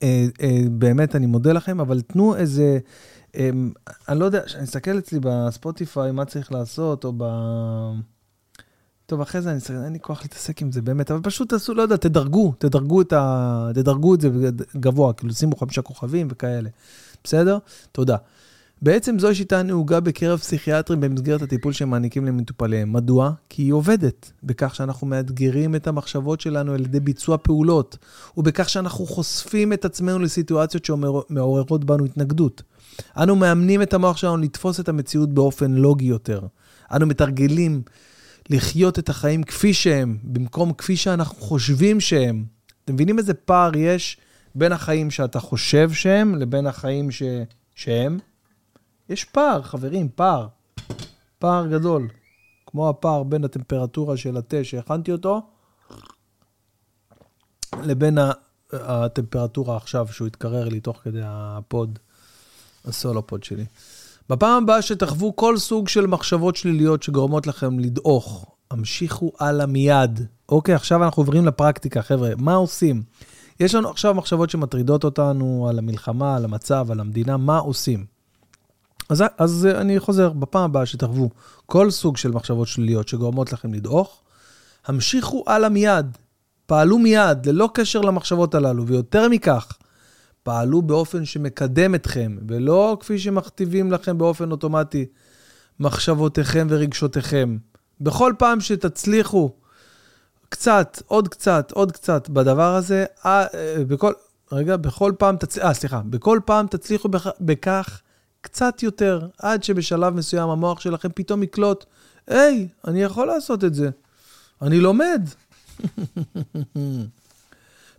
uh, 0.00 0.02
uh, 0.38 0.68
באמת, 0.70 1.16
אני 1.16 1.26
מודה 1.26 1.52
לכם, 1.52 1.80
אבל 1.80 2.00
תנו 2.00 2.36
איזה... 2.36 2.78
אמ, 3.36 3.70
אני 4.08 4.20
לא 4.20 4.24
יודע, 4.24 4.42
כשאני 4.46 4.64
אסתכל 4.64 4.98
אצלי 4.98 5.18
בספוטיפיי 5.22 6.12
מה 6.12 6.24
צריך 6.24 6.52
לעשות, 6.52 7.04
או 7.04 7.12
ב... 7.16 7.24
טוב, 9.06 9.20
אחרי 9.20 9.42
זה 9.42 9.50
אני 9.50 9.58
אסתכל, 9.58 9.74
אין 9.84 9.92
לי 9.92 10.00
כוח 10.00 10.22
להתעסק 10.22 10.62
עם 10.62 10.72
זה 10.72 10.82
באמת, 10.82 11.10
אבל 11.10 11.20
פשוט 11.22 11.48
תעשו, 11.48 11.74
לא 11.74 11.82
יודע, 11.82 11.96
תדרגו, 11.96 12.54
תדרגו 12.58 13.00
את, 13.00 13.12
ה... 13.12 13.70
תדרגו 13.74 14.14
את 14.14 14.20
זה 14.20 14.28
גבוה, 14.76 15.12
כאילו 15.12 15.34
שימו 15.34 15.56
חמישה 15.56 15.82
כוכבים 15.82 16.28
וכאלה. 16.30 16.70
בסדר? 17.24 17.58
תודה. 17.92 18.16
בעצם 18.82 19.18
זו 19.18 19.34
שיטה 19.34 19.62
נהוגה 19.62 20.00
בקרב 20.00 20.38
פסיכיאטרים 20.38 21.00
במסגרת 21.00 21.42
הטיפול 21.42 21.72
שהם 21.72 21.90
מעניקים 21.90 22.24
למטופליהם. 22.24 22.92
מדוע? 22.92 23.30
כי 23.48 23.62
היא 23.62 23.72
עובדת, 23.72 24.32
בכך 24.42 24.74
שאנחנו 24.74 25.06
מאתגרים 25.06 25.74
את 25.74 25.86
המחשבות 25.86 26.40
שלנו 26.40 26.72
על 26.72 26.80
ידי 26.80 27.00
ביצוע 27.00 27.36
פעולות, 27.42 27.98
ובכך 28.36 28.68
שאנחנו 28.68 29.06
חושפים 29.06 29.72
את 29.72 29.84
עצמנו 29.84 30.18
לסיטואציות 30.18 30.84
שמעוררות 30.84 31.84
בנו 31.84 32.04
התנגדות. 32.04 32.62
אנו 33.16 33.36
מאמנים 33.36 33.82
את 33.82 33.94
המוח 33.94 34.16
שלנו 34.16 34.36
לתפוס 34.36 34.80
את 34.80 34.88
המציאות 34.88 35.34
באופן 35.34 35.70
לוגי 35.72 36.06
יותר. 36.06 36.40
אנו 36.92 37.06
מתרגלים 37.06 37.82
לחיות 38.50 38.98
את 38.98 39.08
החיים 39.08 39.42
כפי 39.42 39.74
שהם, 39.74 40.18
במקום 40.22 40.72
כפי 40.72 40.96
שאנחנו 40.96 41.36
חושבים 41.36 42.00
שהם. 42.00 42.44
אתם 42.84 42.94
מבינים 42.94 43.18
איזה 43.18 43.34
פער 43.34 43.76
יש 43.76 44.16
בין 44.54 44.72
החיים 44.72 45.10
שאתה 45.10 45.40
חושב 45.40 45.92
שהם 45.92 46.34
לבין 46.34 46.66
החיים 46.66 47.10
ש... 47.10 47.22
שהם? 47.74 48.18
יש 49.08 49.24
פער, 49.24 49.62
חברים, 49.62 50.08
פער. 50.14 50.46
פער 51.38 51.66
גדול. 51.66 52.08
כמו 52.66 52.88
הפער 52.88 53.22
בין 53.22 53.44
הטמפרטורה 53.44 54.16
של 54.16 54.36
התה 54.36 54.64
שהכנתי 54.64 55.12
אותו, 55.12 55.42
לבין 57.82 58.18
הטמפרטורה 58.72 59.76
עכשיו 59.76 60.08
שהוא 60.08 60.26
התקרר 60.26 60.68
לי 60.68 60.80
תוך 60.80 60.98
כדי 61.02 61.20
הפוד. 61.24 61.98
הסולופוד 62.86 63.44
שלי. 63.44 63.64
בפעם 64.28 64.62
הבאה 64.62 64.82
שתחוו 64.82 65.36
כל 65.36 65.58
סוג 65.58 65.88
של 65.88 66.06
מחשבות 66.06 66.56
שליליות 66.56 67.02
שגורמות 67.02 67.46
לכם 67.46 67.78
לדעוך, 67.78 68.54
המשיכו 68.70 69.32
הלאה 69.40 69.66
מיד. 69.66 70.20
אוקיי, 70.48 70.74
עכשיו 70.74 71.04
אנחנו 71.04 71.20
עוברים 71.20 71.46
לפרקטיקה, 71.46 72.02
חבר'ה. 72.02 72.30
מה 72.38 72.54
עושים? 72.54 73.02
יש 73.60 73.74
לנו 73.74 73.88
עכשיו 73.90 74.14
מחשבות 74.14 74.50
שמטרידות 74.50 75.04
אותנו 75.04 75.66
על 75.70 75.78
המלחמה, 75.78 76.36
על 76.36 76.44
המצב, 76.44 76.90
על 76.90 77.00
המדינה, 77.00 77.36
מה 77.36 77.58
עושים? 77.58 78.15
אז, 79.08 79.24
אז 79.38 79.66
אני 79.66 80.00
חוזר, 80.00 80.32
בפעם 80.32 80.64
הבאה 80.64 80.86
שתחוו 80.86 81.30
כל 81.66 81.90
סוג 81.90 82.16
של 82.16 82.30
מחשבות 82.30 82.68
שליליות 82.68 83.08
שגורמות 83.08 83.52
לכם 83.52 83.74
לדעוך, 83.74 84.22
המשיכו 84.86 85.44
הלאה 85.46 85.68
מיד. 85.68 86.06
פעלו 86.66 86.98
מיד, 86.98 87.46
ללא 87.46 87.70
קשר 87.74 88.00
למחשבות 88.00 88.54
הללו, 88.54 88.86
ויותר 88.86 89.28
מכך, 89.28 89.72
פעלו 90.42 90.82
באופן 90.82 91.24
שמקדם 91.24 91.94
אתכם, 91.94 92.36
ולא 92.48 92.96
כפי 93.00 93.18
שמכתיבים 93.18 93.92
לכם 93.92 94.18
באופן 94.18 94.48
קצת, 100.48 101.02
עוד 101.06 101.28
קצת, 101.28 101.72
עוד 101.72 101.92
קצת 101.92 102.28
בדבר 102.28 102.74
הזה, 102.74 103.04
אה, 103.26 103.46
בכל, 103.88 104.12
רגע, 104.52 104.76
בכל 104.76 105.12
פעם 105.18 105.36
תצליחו, 105.36 105.68
אה, 105.68 105.74
סליחה, 105.74 106.00
בכל 106.04 106.40
פעם 106.44 106.66
תצליחו 106.66 107.08
בכ, 107.08 107.28
בכך 107.40 108.00
קצת 108.46 108.82
יותר, 108.82 109.28
עד 109.38 109.62
שבשלב 109.62 110.14
מסוים 110.14 110.48
המוח 110.48 110.80
שלכם 110.80 111.08
פתאום 111.14 111.42
יקלוט, 111.42 111.84
היי, 112.26 112.68
אני 112.86 113.02
יכול 113.02 113.26
לעשות 113.26 113.64
את 113.64 113.74
זה, 113.74 113.90
אני 114.62 114.80
לומד. 114.80 115.22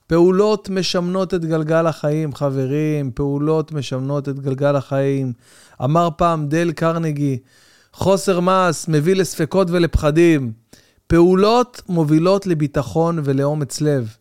פעולות 0.08 0.70
משמנות 0.70 1.34
את 1.34 1.46
גלגל 1.46 1.88
החיים, 1.88 2.36
חברים, 2.36 3.12
פעולות 3.12 3.72
משמנות 3.72 4.30
את 4.30 4.40
גלגל 4.40 4.76
החיים. 4.76 5.34
אמר 5.84 6.10
פעם 6.18 6.48
דל 6.48 6.72
קרנגי, 6.72 7.38
חוסר 7.94 8.40
מעש 8.40 8.88
מביא 8.88 9.16
לספקות 9.16 9.68
ולפחדים. 9.72 10.52
פעולות 11.08 11.82
מובילות 11.90 12.48
לביטחון 12.48 13.20
ולאומץ 13.24 13.82
לב. 13.82 14.16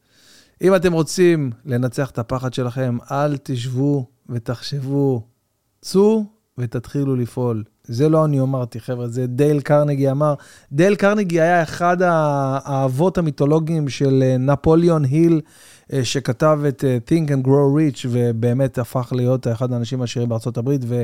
אם 0.62 0.74
אתם 0.74 0.92
רוצים 0.92 1.50
לנצח 1.64 2.10
את 2.10 2.18
הפחד 2.18 2.54
שלכם, 2.54 2.98
אל 3.10 3.36
תשבו 3.36 4.06
ותחשבו. 4.28 5.35
צאו 5.80 6.24
ותתחילו 6.58 7.16
לפעול. 7.16 7.64
זה 7.88 8.08
לא 8.08 8.24
אני 8.24 8.40
אמרתי, 8.40 8.80
חבר'ה, 8.80 9.08
זה 9.08 9.26
דייל 9.26 9.60
קרנגי 9.60 10.10
אמר. 10.10 10.34
דייל 10.72 10.94
קרנגי 10.94 11.40
היה 11.40 11.62
אחד 11.62 11.96
האבות 12.02 13.18
המיתולוגיים 13.18 13.88
של 13.88 14.22
אה, 14.26 14.38
נפוליאון 14.38 15.04
היל, 15.04 15.40
אה, 15.92 16.04
שכתב 16.04 16.60
את 16.68 16.84
אה, 16.84 16.98
Think 17.08 17.28
and 17.28 17.46
Grow 17.46 17.48
Rich, 17.48 18.06
ובאמת 18.10 18.78
הפך 18.78 19.12
להיות 19.16 19.46
אחד 19.46 19.72
האנשים 19.72 20.00
העשירים 20.00 20.28
בארצות 20.28 20.58
הברית, 20.58 20.80
ו, 20.84 21.02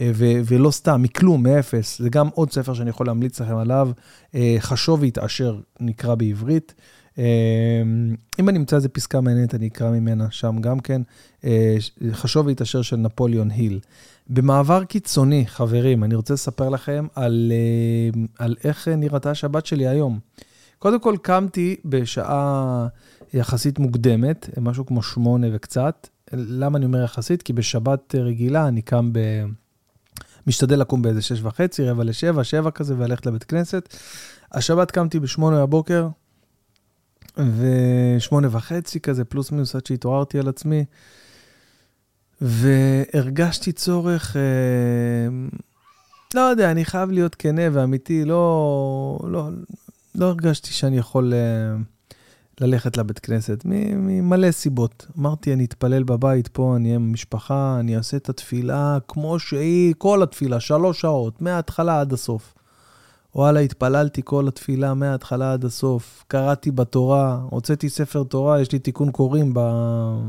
ו, 0.00 0.24
ולא 0.46 0.70
סתם, 0.70 1.02
מכלום, 1.02 1.42
מאפס. 1.42 1.98
זה 1.98 2.08
גם 2.08 2.28
עוד 2.34 2.52
ספר 2.52 2.74
שאני 2.74 2.90
יכול 2.90 3.06
להמליץ 3.06 3.40
לכם 3.40 3.56
עליו, 3.56 3.90
חשוב 4.58 5.00
והתעשר, 5.00 5.56
נקרא 5.80 6.14
בעברית. 6.14 6.74
אם 8.40 8.48
אני 8.48 8.58
אמצא 8.58 8.76
איזה 8.76 8.88
פסקה 8.88 9.20
מעניינת, 9.20 9.54
אני 9.54 9.68
אקרא 9.68 9.90
ממנה 9.90 10.26
שם 10.30 10.56
גם 10.60 10.80
כן. 10.80 11.02
חשוב 12.12 12.46
והתעשר 12.46 12.82
של 12.82 12.96
נפוליאון 12.96 13.50
היל. 13.50 13.80
במעבר 14.28 14.84
קיצוני, 14.84 15.46
חברים, 15.46 16.04
אני 16.04 16.14
רוצה 16.14 16.34
לספר 16.34 16.68
לכם 16.68 17.06
על, 17.14 17.52
אה, 17.54 18.20
על 18.38 18.56
איך 18.64 18.88
נראתה 18.88 19.30
השבת 19.30 19.66
שלי 19.66 19.88
היום. 19.88 20.18
קודם 20.78 21.00
כל, 21.00 21.16
קמתי 21.22 21.76
בשעה 21.84 22.86
יחסית 23.34 23.78
מוקדמת, 23.78 24.48
משהו 24.60 24.86
כמו 24.86 25.02
שמונה 25.02 25.46
וקצת. 25.52 26.08
למה 26.32 26.78
אני 26.78 26.86
אומר 26.86 27.04
יחסית? 27.04 27.42
כי 27.42 27.52
בשבת 27.52 28.14
רגילה 28.14 28.68
אני 28.68 28.82
קם 28.82 29.12
ב... 29.12 29.18
משתדל 30.46 30.80
לקום 30.80 31.02
באיזה 31.02 31.22
שש 31.22 31.42
וחצי, 31.42 31.84
רבע 31.84 32.04
לשבע, 32.04 32.44
שבע 32.44 32.70
כזה, 32.70 32.94
וללכת 32.98 33.26
לבית 33.26 33.44
כנסת. 33.44 33.96
השבת 34.52 34.90
קמתי 34.90 35.20
בשמונה 35.20 35.66
בבוקר, 35.66 36.08
ושמונה 37.36 38.48
וחצי 38.50 39.00
כזה, 39.00 39.24
פלוס 39.24 39.52
מינוס 39.52 39.76
עד 39.76 39.86
שהתעוררתי 39.86 40.38
על 40.38 40.48
עצמי. 40.48 40.84
והרגשתי 42.40 43.72
צורך, 43.72 44.36
אה, 44.36 44.42
לא 46.34 46.40
יודע, 46.40 46.70
אני 46.70 46.84
חייב 46.84 47.10
להיות 47.10 47.34
כנה 47.34 47.62
ואמיתי, 47.72 48.24
לא, 48.24 49.18
לא, 49.24 49.48
לא 50.14 50.26
הרגשתי 50.26 50.72
שאני 50.72 50.98
יכול 50.98 51.32
אה, 51.34 51.76
ללכת 52.60 52.96
לבית 52.96 53.18
כנסת, 53.18 53.62
ממלא 53.64 54.50
סיבות. 54.50 55.06
אמרתי, 55.18 55.52
אני 55.52 55.64
אתפלל 55.64 56.02
בבית 56.02 56.48
פה, 56.48 56.76
אני 56.76 56.88
אהיה 56.88 56.96
עם 56.96 57.02
המשפחה, 57.02 57.76
אני 57.80 57.96
אעשה 57.96 58.16
את 58.16 58.28
התפילה 58.28 58.98
כמו 59.08 59.38
שהיא, 59.38 59.94
כל 59.98 60.22
התפילה, 60.22 60.60
שלוש 60.60 61.00
שעות, 61.00 61.42
מההתחלה 61.42 62.00
עד 62.00 62.12
הסוף. 62.12 62.54
וואלה, 63.34 63.60
התפללתי 63.60 64.22
כל 64.24 64.48
התפילה 64.48 64.94
מההתחלה 64.94 65.52
עד 65.52 65.64
הסוף, 65.64 66.24
קראתי 66.28 66.70
בתורה, 66.70 67.40
הוצאתי 67.50 67.88
ספר 67.88 68.22
תורה, 68.22 68.60
יש 68.60 68.72
לי 68.72 68.78
תיקון 68.78 69.10
קוראים 69.10 69.54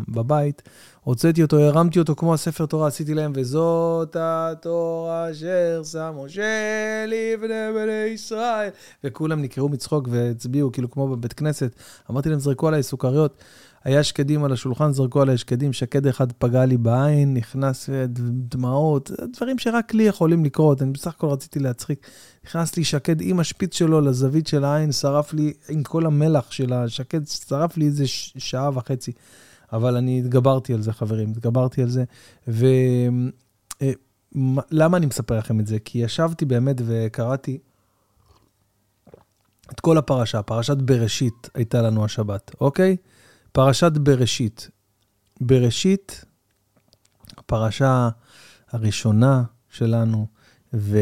בבית, 0.07 0.61
הוצאתי 1.03 1.41
אותו, 1.41 1.59
הרמתי 1.59 1.99
אותו 1.99 2.15
כמו 2.15 2.33
הספר 2.33 2.65
תורה, 2.65 2.87
עשיתי 2.87 3.13
להם, 3.13 3.31
וזאת 3.35 4.15
התורה 4.19 5.31
אשר 5.31 5.81
שם 5.91 6.13
משה 6.25 7.05
לבני 7.07 7.73
בני 7.75 8.13
ישראל. 8.13 8.69
וכולם 9.03 9.41
נקראו 9.41 9.69
מצחוק 9.69 10.07
והצביעו, 10.11 10.71
כאילו 10.71 10.91
כמו 10.91 11.07
בבית 11.07 11.33
כנסת. 11.33 11.75
אמרתי 12.11 12.29
להם, 12.29 12.39
זרקו 12.39 12.67
עליי 12.67 12.83
סוכריות. 12.83 13.43
היה 13.84 14.04
שקדים 14.04 14.44
על 14.44 14.52
השולחן, 14.52 14.91
זרקו 14.91 15.22
עליי 15.22 15.38
שקדים, 15.38 15.74
שקד 15.74 16.08
אחד 16.08 16.32
פגע 16.32 16.65
לי 16.65 16.78
בעין, 16.78 17.34
נכנס 17.34 17.89
דמעות, 18.32 19.12
דברים 19.34 19.60
שרק 19.60 19.94
לי 19.94 20.04
יכולים 20.04 20.46
לקרות, 20.46 20.82
אני 20.82 20.91
בסך 20.91 21.08
הכל 21.08 21.28
רציתי 21.28 21.60
להצחיק. 21.60 22.08
נכנס 22.46 22.78
לי 22.78 22.84
שקד 22.84 23.22
עם 23.22 23.39
השפיץ 23.39 23.76
שלו 23.76 24.02
לזווית 24.02 24.48
של 24.48 24.63
העין, 24.63 24.91
שרף 24.91 25.34
לי 25.34 25.54
עם 25.70 25.84
כל 25.84 26.06
המלח 26.06 26.52
של 26.52 26.74
השקד, 26.74 27.28
שרף 27.28 27.78
לי 27.78 27.86
איזה 27.86 28.04
שעה 28.08 28.70
וחצי. 28.74 29.12
אבל 29.74 29.96
אני 29.96 30.20
התגברתי 30.20 30.74
על 30.74 30.82
זה, 30.82 30.94
חברים, 30.94 31.32
התגברתי 31.32 31.82
על 31.82 31.89
זה. 31.89 32.04
ולמה 32.48 33.32
אה, 34.82 34.98
אני 34.98 35.06
מספר 35.06 35.38
לכם 35.38 35.60
את 35.60 35.67
זה? 35.67 35.80
כי 35.80 36.00
ישבתי 36.00 36.46
באמת 36.46 36.82
וקראתי 36.86 37.58
את 39.72 39.80
כל 39.80 39.98
הפרשה, 39.98 40.41
פרשת 40.41 40.78
בראשית 40.78 41.50
הייתה 41.54 41.82
לנו 41.82 42.06
השבת, 42.06 42.52
אוקיי? 42.62 42.98
פרשת 43.51 43.91
בראשית. 43.91 44.69
בראשית, 45.41 46.25
הפרשה 47.37 48.09
הראשונה 48.71 49.43
שלנו, 49.69 50.27
ו... 50.73 50.97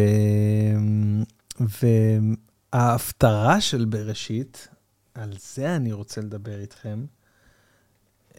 וההפטרה 2.74 3.62
של 3.62 3.86
בראשית, 3.86 4.68
על 5.14 5.34
זה 5.40 5.76
אני 5.76 5.92
רוצה 5.92 6.22
לדבר 6.22 6.60
איתכם. 6.60 7.06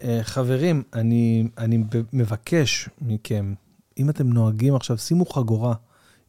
אה, 0.03 0.21
חברים, 0.23 0.83
אני, 0.95 1.49
אני 1.59 1.85
מבקש 2.13 2.89
מכם, 3.01 3.55
אם 3.99 4.11
אתם 4.11 4.33
נוהגים 4.33 4.75
עכשיו, 4.75 4.99
שימו 4.99 5.27
חגורה. 5.27 5.75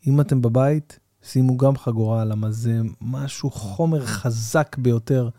אם 0.07 0.21
אתם 0.21 0.41
בבית, 0.41 0.99
שימו 1.23 1.57
גם 1.57 1.77
חגורה, 1.77 2.25
למה 2.25 2.51
זה 2.51 2.79
משהו, 3.01 3.51
חומר 3.51 4.05
חזק 4.05 4.77
ביותר. 4.77 5.29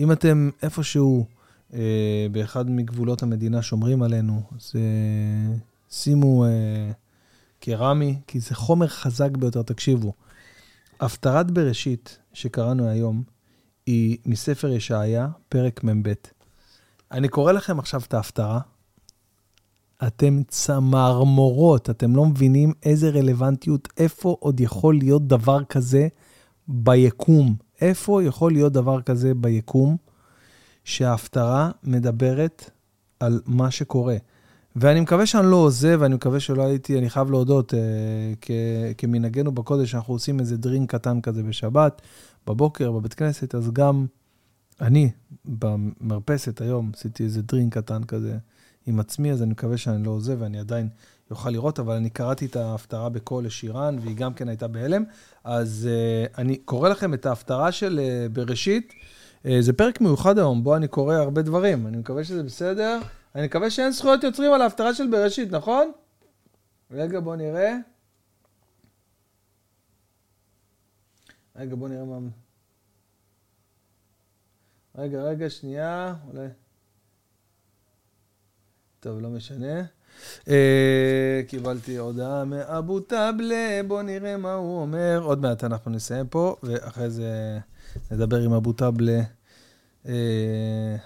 אם 0.00 0.12
אתם 0.12 0.50
איפשהו 0.62 1.26
באחד 2.32 2.70
מגבולות 2.70 3.22
המדינה 3.22 3.62
שומרים 3.62 4.02
עלינו, 4.02 4.42
אז 4.56 4.72
אה, 4.74 5.56
שימו 5.90 6.44
אה, 6.44 6.90
קרמי, 7.60 8.18
כי 8.26 8.40
זה 8.40 8.54
חומר 8.54 8.86
חזק 8.86 9.30
ביותר. 9.36 9.62
תקשיבו, 9.62 10.12
הפטרת 11.00 11.50
בראשית 11.50 12.18
שקראנו 12.32 12.88
היום, 12.88 13.22
היא 13.86 14.18
מספר 14.26 14.68
ישעיה, 14.68 15.28
פרק 15.48 15.84
מ"ב. 15.84 16.12
אני 17.12 17.28
קורא 17.28 17.52
לכם 17.52 17.78
עכשיו 17.78 18.00
את 18.08 18.14
ההפטרה. 18.14 18.60
אתם 20.06 20.42
צמרמורות, 20.48 21.90
אתם 21.90 22.16
לא 22.16 22.24
מבינים 22.26 22.72
איזה 22.82 23.10
רלוונטיות, 23.10 23.88
איפה 23.96 24.36
עוד 24.40 24.60
יכול 24.60 24.94
להיות 24.98 25.26
דבר 25.26 25.64
כזה 25.64 26.08
ביקום. 26.68 27.54
איפה 27.80 28.22
יכול 28.22 28.52
להיות 28.52 28.72
דבר 28.72 29.02
כזה 29.02 29.34
ביקום, 29.34 29.96
שההפטרה 30.84 31.70
מדברת 31.82 32.70
על 33.20 33.40
מה 33.46 33.70
שקורה. 33.70 34.16
ואני 34.76 35.00
מקווה 35.00 35.26
שאני 35.26 35.50
לא 35.50 35.56
עוזב, 35.56 35.98
ואני 36.00 36.14
מקווה 36.14 36.40
שלא 36.40 36.62
הייתי, 36.62 36.98
אני 36.98 37.10
חייב 37.10 37.30
להודות, 37.30 37.74
אה, 37.74 38.92
כמנהגנו 38.98 39.52
בקודש, 39.52 39.94
אנחנו 39.94 40.14
עושים 40.14 40.40
איזה 40.40 40.56
דרינק 40.56 40.90
קטן 40.90 41.20
כזה 41.20 41.42
בשבת, 41.42 42.02
בבוקר, 42.46 42.92
בבית 42.92 43.14
כנסת, 43.14 43.54
אז 43.54 43.70
גם 43.70 44.06
אני, 44.80 45.10
במרפסת 45.44 46.60
היום, 46.60 46.90
עשיתי 46.94 47.24
איזה 47.24 47.42
דרינק 47.42 47.74
קטן 47.74 48.04
כזה 48.04 48.38
עם 48.86 49.00
עצמי, 49.00 49.32
אז 49.32 49.42
אני 49.42 49.50
מקווה 49.50 49.76
שאני 49.76 50.04
לא 50.04 50.10
עוזב 50.10 50.36
ואני 50.38 50.58
עדיין 50.58 50.88
יוכל 51.30 51.50
לראות, 51.50 51.78
אבל 51.78 51.94
אני 51.94 52.10
קראתי 52.10 52.46
את 52.46 52.56
ההפטרה 52.56 53.08
בקול 53.08 53.44
לשירן, 53.44 53.96
והיא 54.02 54.16
גם 54.16 54.34
כן 54.34 54.48
הייתה 54.48 54.68
בהלם. 54.68 55.04
אז 55.44 55.88
uh, 55.88 56.38
אני 56.38 56.56
קורא 56.56 56.88
לכם 56.88 57.14
את 57.14 57.26
ההפטרה 57.26 57.72
של 57.72 58.00
uh, 58.00 58.32
בראשית. 58.32 58.92
Uh, 59.44 59.48
זה 59.60 59.72
פרק 59.72 60.00
מיוחד 60.00 60.38
היום, 60.38 60.64
בו 60.64 60.76
אני 60.76 60.88
קורא 60.88 61.14
הרבה 61.14 61.42
דברים. 61.42 61.86
אני 61.86 61.96
מקווה 61.96 62.24
שזה 62.24 62.42
בסדר. 62.42 62.98
אני 63.34 63.46
מקווה 63.46 63.70
שאין 63.70 63.90
זכויות 63.90 64.24
יוצרים 64.24 64.52
על 64.52 64.62
ההפטרה 64.62 64.94
של 64.94 65.10
בראשית, 65.10 65.50
נכון? 65.50 65.92
רגע, 66.90 67.20
בוא 67.20 67.36
נראה. 67.36 67.76
רגע, 71.56 71.76
בוא 71.76 71.88
נראה 71.88 72.04
מה... 72.04 72.18
רגע, 74.94 75.22
רגע, 75.22 75.50
שנייה, 75.50 76.14
אולי... 76.28 76.48
טוב, 79.00 79.20
לא 79.20 79.30
משנה. 79.30 79.82
אה, 80.48 81.40
קיבלתי 81.48 81.96
הודעה 81.96 82.44
מאבו 82.44 83.00
טאבלה, 83.00 83.80
בוא 83.86 84.02
נראה 84.02 84.36
מה 84.36 84.54
הוא 84.54 84.80
אומר. 84.80 85.20
עוד 85.24 85.40
מעט 85.40 85.64
אנחנו 85.64 85.90
נסיים 85.90 86.26
פה, 86.26 86.56
ואחרי 86.62 87.10
זה 87.10 87.58
נדבר 88.10 88.40
עם 88.40 88.52
אבו 88.52 88.72
טאבלה. 88.72 89.20
אה, 90.08 90.12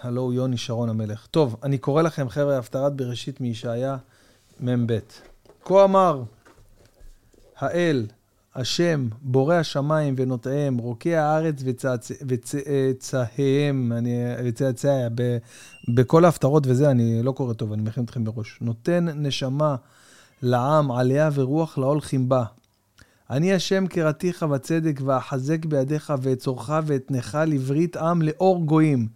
הלו 0.02 0.20
הוא 0.20 0.32
יוני 0.32 0.56
שרון 0.56 0.88
המלך. 0.88 1.26
טוב, 1.26 1.56
אני 1.62 1.78
קורא 1.78 2.02
לכם, 2.02 2.28
חבר'ה, 2.28 2.58
הפטרת 2.58 2.94
בראשית 2.96 3.40
מישעיה 3.40 3.96
מ"ב. 4.60 4.98
כה 5.64 5.84
אמר 5.84 6.22
האל, 7.56 8.06
השם, 8.58 9.08
בורא 9.22 9.54
השמיים 9.54 10.14
ונוטעיהם, 10.16 10.78
רוקע 10.78 11.22
הארץ 11.22 11.62
וצאצאיהם, 12.26 13.92
וצאצאיה, 14.44 15.08
בכל 15.88 16.24
ההפטרות 16.24 16.66
וזה, 16.66 16.90
אני 16.90 17.22
לא 17.22 17.32
קורא 17.32 17.52
טוב, 17.52 17.72
אני 17.72 17.82
מכין 17.82 18.04
אתכם 18.04 18.24
בראש. 18.24 18.58
נותן 18.60 19.06
נשמה 19.14 19.76
לעם, 20.42 20.90
עליה 20.90 21.30
ורוח 21.34 21.78
להולכים 21.78 22.28
בה. 22.28 22.44
אני 23.30 23.52
השם 23.52 23.86
קראתיך 23.86 24.42
בצדק, 24.42 25.00
ואחזק 25.04 25.64
בידיך 25.64 26.12
ואצורך 26.22 26.70
ואתנך 26.86 27.38
לברית 27.46 27.96
עם 27.96 28.22
לאור 28.22 28.64
גויים. 28.64 29.08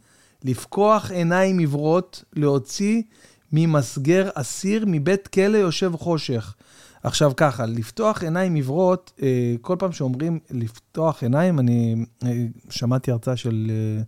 לפקוח 0.45 1.11
עיניים 1.11 1.59
עיוורות, 1.59 2.25
להוציא 2.33 3.03
ממסגר 3.53 4.29
אסיר 4.35 4.85
מבית 4.87 5.29
כלא 5.29 5.57
יושב 5.57 5.93
חושך. 5.97 6.55
עכשיו 7.03 7.33
ככה, 7.37 7.67
לפתוח 7.67 8.23
עיניים 8.23 8.55
עיוורות, 8.55 9.13
אה, 9.23 9.55
כל 9.61 9.77
פעם 9.79 9.93
שאומרים 9.93 10.39
לפתוח 10.51 11.23
עיניים, 11.23 11.59
אני 11.59 12.05
אה, 12.25 12.45
שמעתי 12.71 13.11
הרצאה 13.11 13.37
של 13.37 13.71
אה, 13.71 14.03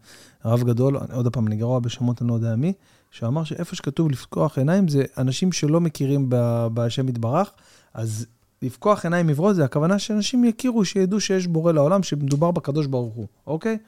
הרב 0.51 0.63
גדול, 0.63 0.97
עוד 1.13 1.33
פעם, 1.33 1.47
אני 1.47 1.57
גרוע 1.57 1.81
בשמות, 1.81 2.23
אני 2.23 2.29
לא 2.29 2.35
יודע 2.35 2.57
מי, 2.57 2.73
שאמר 3.11 3.45
שאיפה 3.45 3.77
שכתוב 3.77 4.11
לפקוח 4.11 4.59
עיניים 4.59 4.89
זה 4.89 5.05
אנשים 5.19 5.53
שלא 5.53 5.81
מכירים 5.81 6.31
בהשם 6.73 7.09
יתברך, 7.09 7.51
אז 7.95 8.27
לפקוח 8.63 9.05
עיניים 9.05 9.29
עיוורות 9.29 9.57
זה 9.57 9.65
הכוונה 9.65 9.99
שאנשים 9.99 10.45
יכירו, 10.45 10.85
שידעו 10.85 11.21
שיש 11.21 11.47
בורא 11.47 11.73
לעולם, 11.73 12.03
שמדובר 12.03 12.51
בקדוש 12.51 12.87
ברוך 12.87 13.15
הוא, 13.15 13.27
אוקיי? 13.47 13.79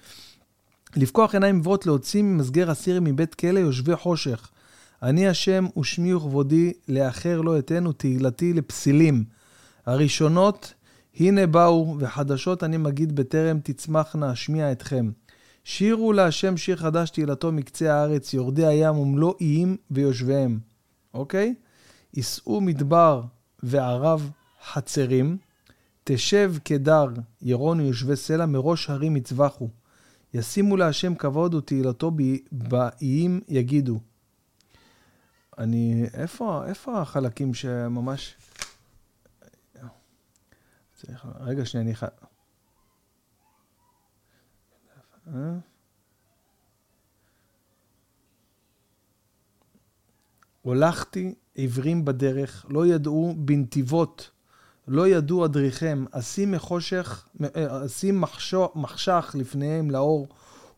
לפקוח 0.96 1.34
עיניים 1.34 1.56
עיוורות, 1.56 1.86
להוציא 1.86 2.22
ממסגר 2.22 2.72
אסיר 2.72 3.00
מבית 3.02 3.34
כלא 3.34 3.58
יושבי 3.58 3.96
חושך. 3.96 4.48
אני 5.02 5.28
השם 5.28 5.66
ושמי 5.78 6.14
וכבודי, 6.14 6.72
לאחר 6.88 7.40
לא 7.40 7.58
אתן 7.58 7.86
ותהילתי 7.86 8.52
לפסילים. 8.52 9.24
הראשונות, 9.86 10.74
הנה 11.20 11.46
באו, 11.46 11.96
וחדשות 11.98 12.64
אני 12.64 12.76
מגיד 12.76 13.16
בטרם 13.16 13.58
תצמחנה 13.62 14.32
אשמיע 14.32 14.72
אתכם. 14.72 15.10
שירו 15.64 16.12
להשם 16.12 16.56
שיר 16.56 16.76
חדש 16.76 17.10
תהילתו 17.10 17.52
מקצה 17.52 17.94
הארץ, 17.94 18.34
יורדי 18.34 18.66
הים 18.66 18.98
ומלוא 18.98 19.34
איים 19.40 19.76
ויושביהם. 19.90 20.58
אוקיי? 21.14 21.54
יישאו 22.14 22.60
מדבר 22.60 23.22
וערב 23.62 24.30
חצרים, 24.64 25.36
תשב 26.04 26.54
כדר 26.64 27.06
ירון 27.42 27.80
ויושבי 27.80 28.16
סלע, 28.16 28.46
מראש 28.46 28.90
הרים 28.90 29.16
יצבחו. 29.16 29.68
ישימו 30.34 30.76
להשם 30.76 31.14
כבוד 31.14 31.54
ותהילתו 31.54 32.10
באיים 32.52 33.40
יגידו. 33.48 34.00
אני, 35.58 36.04
איפה, 36.14 36.64
איפה 36.66 37.00
החלקים 37.00 37.54
שממש... 37.54 38.36
צריך, 40.94 41.26
רגע 41.40 41.64
שנייה, 41.64 41.84
אני 41.84 41.94
חייב... 41.94 42.10
אה? 45.26 45.58
הולכתי 50.62 51.34
עיוורים 51.54 52.04
בדרך, 52.04 52.66
לא 52.68 52.86
ידעו 52.86 53.34
בנתיבות, 53.38 54.30
לא 54.88 55.08
ידעו 55.08 55.44
אדריכם, 55.44 56.04
אשים 56.10 56.54
אה, 56.54 56.58
מחשך 58.74 59.34
לפניהם 59.38 59.90
לאור, 59.90 60.28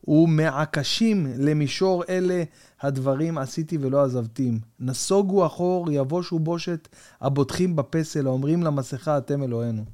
ומעקשים 0.08 1.26
למישור 1.38 2.04
אלה 2.08 2.44
הדברים 2.80 3.38
עשיתי 3.38 3.78
ולא 3.78 4.04
עזבתים. 4.04 4.60
נסוגו 4.80 5.46
אחור, 5.46 5.92
יבושו 5.92 6.38
בושת, 6.38 6.88
הבוטחים 7.20 7.76
בפסל, 7.76 8.26
האומרים 8.26 8.62
למסכה, 8.62 9.18
אתם 9.18 9.42
אלוהינו. 9.42 9.84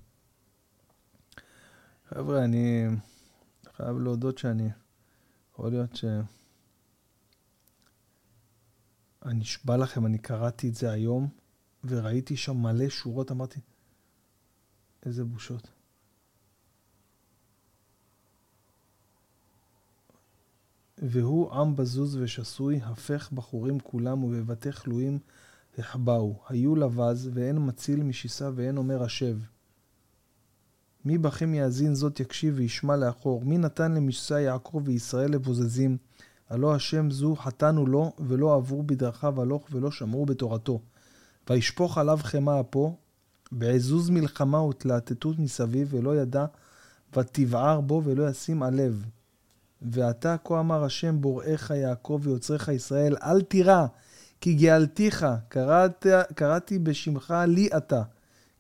חבר'ה, 2.09 2.45
אני 2.45 2.87
חייב 3.77 3.99
להודות 3.99 4.39
שאני, 4.39 4.69
יכול 5.53 5.71
להיות 5.71 5.97
ש... 5.97 6.05
אני 9.25 9.35
נשבע 9.35 9.77
לכם, 9.77 10.07
אני 10.07 10.19
קראתי 10.19 10.69
את 10.69 10.75
זה 10.75 10.91
היום, 10.91 11.29
וראיתי 11.85 12.37
שם 12.37 12.57
מלא 12.57 12.89
שורות, 12.89 13.31
אמרתי, 13.31 13.61
איזה 15.07 15.25
בושות. 15.25 15.74
והוא 21.03 21.53
עם 21.53 21.77
בזוז 21.77 22.17
ושסוי, 22.17 22.81
הפך 22.85 23.33
בחורים 23.33 23.81
כולם, 23.81 24.25
ובבתי 24.25 24.73
חלויים 24.73 25.19
החבאו. 25.79 26.35
היו 26.49 26.77
לבז, 26.77 27.31
ואין 27.35 27.67
מציל 27.67 28.03
משיסה, 28.03 28.51
ואין 28.55 28.77
אומר 28.77 29.03
השב. 29.03 29.37
מי 31.05 31.19
בכם 31.19 31.55
יאזין 31.55 31.95
זאת 31.95 32.21
יקשיב 32.21 32.55
וישמע 32.57 32.97
לאחור? 32.97 33.45
מי 33.45 33.59
נתן 33.59 33.93
למשסה 33.93 34.41
יעקב 34.41 34.83
וישראל 34.85 35.31
לבוזזים? 35.31 35.97
הלא 36.51 36.75
השם 36.75 37.11
זו 37.11 37.37
חטאנו 37.37 37.87
לו, 37.87 38.13
ולא 38.19 38.55
עברו 38.55 38.83
בדרכיו 38.83 39.41
הלוך, 39.43 39.69
ולא 39.73 39.91
שמרו 39.91 40.27
בתורתו. 40.27 40.81
וישפוך 41.51 41.99
עליו 41.99 42.19
חמא 42.23 42.61
אפו, 42.61 42.97
בעזוז 43.53 44.11
מלחמה 44.11 44.63
ותלהטטות 44.63 45.39
מסביב, 45.39 45.95
ולא 45.95 46.17
ידע, 46.17 46.47
ותבער 47.17 47.81
בו, 47.81 48.03
ולא 48.05 48.31
ישים 48.31 48.63
עלב. 48.63 49.05
ועתה 49.83 50.37
כה 50.45 50.61
אמר 50.61 50.85
השם 50.85 51.21
בוראיך 51.21 51.71
יעקב 51.71 52.21
ויוצריך 52.23 52.69
ישראל, 52.69 53.17
אל 53.23 53.41
תירא, 53.41 53.87
כי 54.41 54.55
גאלתיך, 54.55 55.27
קראת, 55.49 56.07
קראתי 56.35 56.79
בשמך 56.79 57.35
לי 57.47 57.69
אתה. 57.77 58.03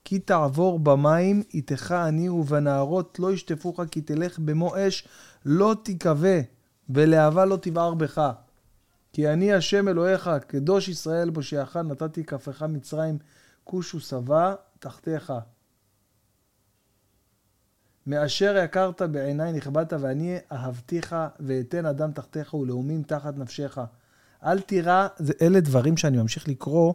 כי 0.05 0.18
תעבור 0.18 0.79
במים, 0.79 1.42
איתך 1.55 1.94
אני 2.07 2.29
ובנערות 2.29 3.18
לא 3.18 3.33
ישטפוך, 3.33 3.81
כי 3.90 4.00
תלך 4.00 4.38
במו 4.38 4.77
אש, 4.77 5.09
לא 5.44 5.77
תיכווה, 5.83 6.40
ולהבה 6.88 7.44
לא 7.44 7.57
תבער 7.57 7.94
בך. 7.94 8.31
כי 9.12 9.29
אני 9.29 9.53
השם 9.53 9.88
אלוהיך, 9.88 10.31
קדוש 10.46 10.88
ישראל 10.88 11.31
בושיעך, 11.31 11.77
נתתי 11.77 12.24
כפך 12.24 12.62
מצרים, 12.62 13.18
כוש 13.64 13.94
ושבע 13.94 14.55
תחתיך. 14.79 15.33
מאשר 18.07 18.57
יקרת 18.64 19.03
בעיניי 19.03 19.53
נכבדת, 19.53 19.93
ואני 20.01 20.37
אהבתיך, 20.53 21.17
ואתן 21.40 21.87
אדם 21.87 22.12
תחתיך 22.12 22.55
ולאומים 22.55 23.03
תחת 23.03 23.38
נפשך. 23.38 23.79
אל 24.45 24.61
תירא, 24.61 25.09
אלה 25.43 25.61
דברים 25.61 25.97
שאני 25.97 26.17
ממשיך 26.17 26.49
לקרוא. 26.49 26.95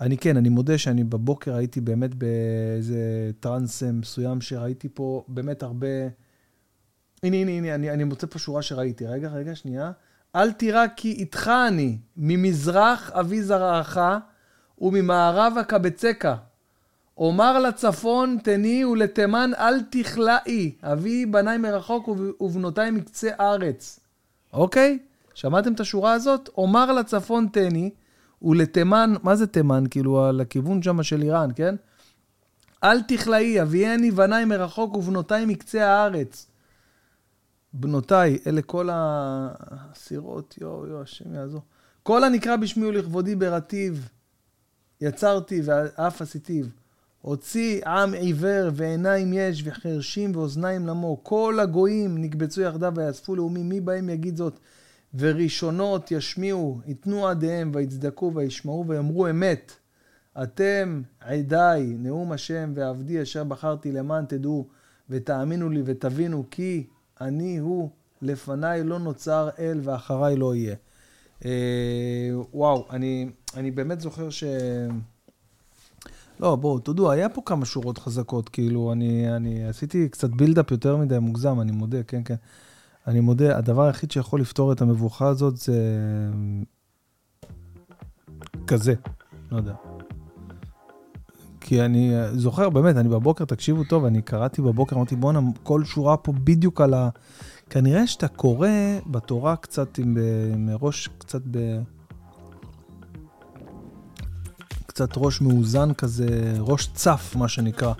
אני 0.00 0.18
כן, 0.18 0.36
אני 0.36 0.48
מודה 0.48 0.78
שאני 0.78 1.04
בבוקר 1.04 1.54
הייתי 1.54 1.80
באמת 1.80 2.14
באיזה 2.14 3.30
טראנס 3.40 3.82
מסוים, 3.82 4.40
שראיתי 4.40 4.88
פה 4.94 5.24
באמת 5.28 5.62
הרבה... 5.62 5.86
הנה, 7.22 7.36
הנה, 7.36 7.50
הנה, 7.50 7.74
אני, 7.74 7.90
אני 7.90 8.04
מוצא 8.04 8.26
פה 8.26 8.38
שורה 8.38 8.62
שראיתי. 8.62 9.06
רגע, 9.06 9.28
רגע, 9.28 9.54
שנייה. 9.54 9.92
אל 10.36 10.52
תירא 10.52 10.84
כי 10.96 11.12
איתך 11.12 11.50
אני, 11.68 11.98
ממזרח 12.16 13.10
אבי 13.10 13.42
זרעך, 13.42 13.98
וממערב 14.80 15.52
אקבצך. 15.60 16.34
אומר 17.18 17.58
לצפון 17.58 18.38
תני 18.44 18.84
ולתימן 18.84 19.50
אל 19.58 19.82
תכלאי, 19.82 20.74
אבי 20.82 21.26
בניי 21.26 21.58
מרחוק 21.58 22.08
ובנותיי 22.40 22.90
מקצה 22.90 23.30
ארץ. 23.40 24.00
אוקיי? 24.52 24.98
שמעתם 25.34 25.72
את 25.72 25.80
השורה 25.80 26.12
הזאת? 26.12 26.50
אומר 26.56 26.92
לצפון 26.92 27.48
תני 27.52 27.90
ולתימן, 28.42 29.14
מה 29.22 29.36
זה 29.36 29.46
תימן? 29.46 29.84
כאילו, 29.90 30.24
על 30.24 30.40
הכיוון 30.40 30.82
שם 30.82 31.02
של 31.02 31.22
איראן, 31.22 31.50
כן? 31.54 31.74
אל 32.84 33.02
תכלאי, 33.02 33.62
אביאני 33.62 34.10
בניי 34.10 34.44
מרחוק 34.44 34.96
ובנותיי 34.96 35.46
מקצה 35.46 35.86
הארץ. 35.86 36.46
בנותיי, 37.72 38.38
אלה 38.46 38.62
כל 38.62 38.88
הסירות, 38.92 40.54
יואו, 40.60 40.86
יואו, 40.86 41.02
השם 41.02 41.34
יעזור. 41.34 41.62
כל 42.02 42.24
הנקרא 42.24 42.56
בשמי 42.56 42.86
ולכבודי 42.86 43.34
ברטיב, 43.34 44.08
יצרתי 45.00 45.60
ואף 45.64 46.22
עשיתיו. 46.22 46.64
הוציא 47.22 47.86
עם 47.86 48.14
עיוור 48.14 48.70
ועיניים 48.74 49.32
יש 49.32 49.62
וחרשים 49.64 50.36
ואוזניים 50.36 50.86
למו. 50.86 51.20
כל 51.22 51.58
הגויים 51.62 52.18
נקבצו 52.18 52.60
יחדיו 52.60 52.92
ויאספו 52.96 53.36
לאומים, 53.36 53.68
מי 53.68 53.80
בהם 53.80 54.08
יגיד 54.08 54.36
זאת? 54.36 54.58
וראשונות 55.14 56.10
ישמיעו, 56.10 56.80
ייתנו 56.86 57.28
עדיהם 57.28 57.70
ויצדקו 57.74 58.32
וישמעו 58.34 58.84
ויאמרו 58.86 59.30
אמת. 59.30 59.72
אתם 60.42 61.02
עדיי, 61.20 61.82
נאום 61.98 62.32
השם 62.32 62.72
ועבדי 62.74 63.22
אשר 63.22 63.44
בחרתי 63.44 63.92
למען 63.92 64.24
תדעו 64.24 64.66
ותאמינו 65.10 65.68
לי 65.68 65.82
ותבינו 65.84 66.44
כי 66.50 66.86
אני 67.20 67.58
הוא, 67.58 67.90
לפניי 68.22 68.84
לא 68.84 68.98
נוצר 68.98 69.48
אל 69.58 69.80
ואחריי 69.82 70.36
לא 70.36 70.54
יהיה. 70.54 70.74
אה, 71.44 72.30
וואו, 72.52 72.86
אני, 72.90 73.30
אני 73.56 73.70
באמת 73.70 74.00
זוכר 74.00 74.30
ש... 74.30 74.44
לא, 76.40 76.56
בואו, 76.56 76.78
תודו, 76.78 77.10
היה 77.10 77.28
פה 77.28 77.42
כמה 77.46 77.64
שורות 77.64 77.98
חזקות, 77.98 78.48
כאילו, 78.48 78.92
אני, 78.92 79.36
אני 79.36 79.64
עשיתי 79.64 80.08
קצת 80.08 80.30
בילדאפ 80.30 80.70
יותר 80.70 80.96
מדי 80.96 81.18
מוגזם, 81.18 81.60
אני 81.60 81.72
מודה, 81.72 82.02
כן, 82.02 82.22
כן. 82.24 82.34
אני 83.06 83.20
מודה, 83.20 83.58
הדבר 83.58 83.82
היחיד 83.82 84.10
שיכול 84.10 84.40
לפתור 84.40 84.72
את 84.72 84.80
המבוכה 84.80 85.28
הזאת 85.28 85.56
זה... 85.56 85.76
כזה, 88.66 88.94
לא 89.50 89.56
יודע. 89.56 89.74
כי 91.60 91.80
אני 91.82 92.12
זוכר, 92.32 92.70
באמת, 92.70 92.96
אני 92.96 93.08
בבוקר, 93.08 93.44
תקשיבו 93.44 93.84
טוב, 93.84 94.04
אני 94.04 94.22
קראתי 94.22 94.62
בבוקר, 94.62 94.96
אמרתי, 94.96 95.16
בואנה, 95.16 95.40
כל 95.62 95.84
שורה 95.84 96.16
פה 96.16 96.32
בדיוק 96.32 96.80
על 96.80 96.94
ה... 96.94 97.08
כנראה 97.70 98.06
שאתה 98.06 98.28
קורא 98.28 98.68
בתורה 99.06 99.56
קצת 99.56 99.98
עם, 99.98 100.16
עם 100.54 100.68
ראש, 100.80 101.08
קצת 101.18 101.42
ב... 101.50 101.58
קצת 104.92 105.10
ראש 105.16 105.40
מאוזן 105.40 105.92
כזה, 105.92 106.54
ראש 106.58 106.88
צף, 106.94 107.34
מה 107.38 107.48
שנקרא. 107.48 107.92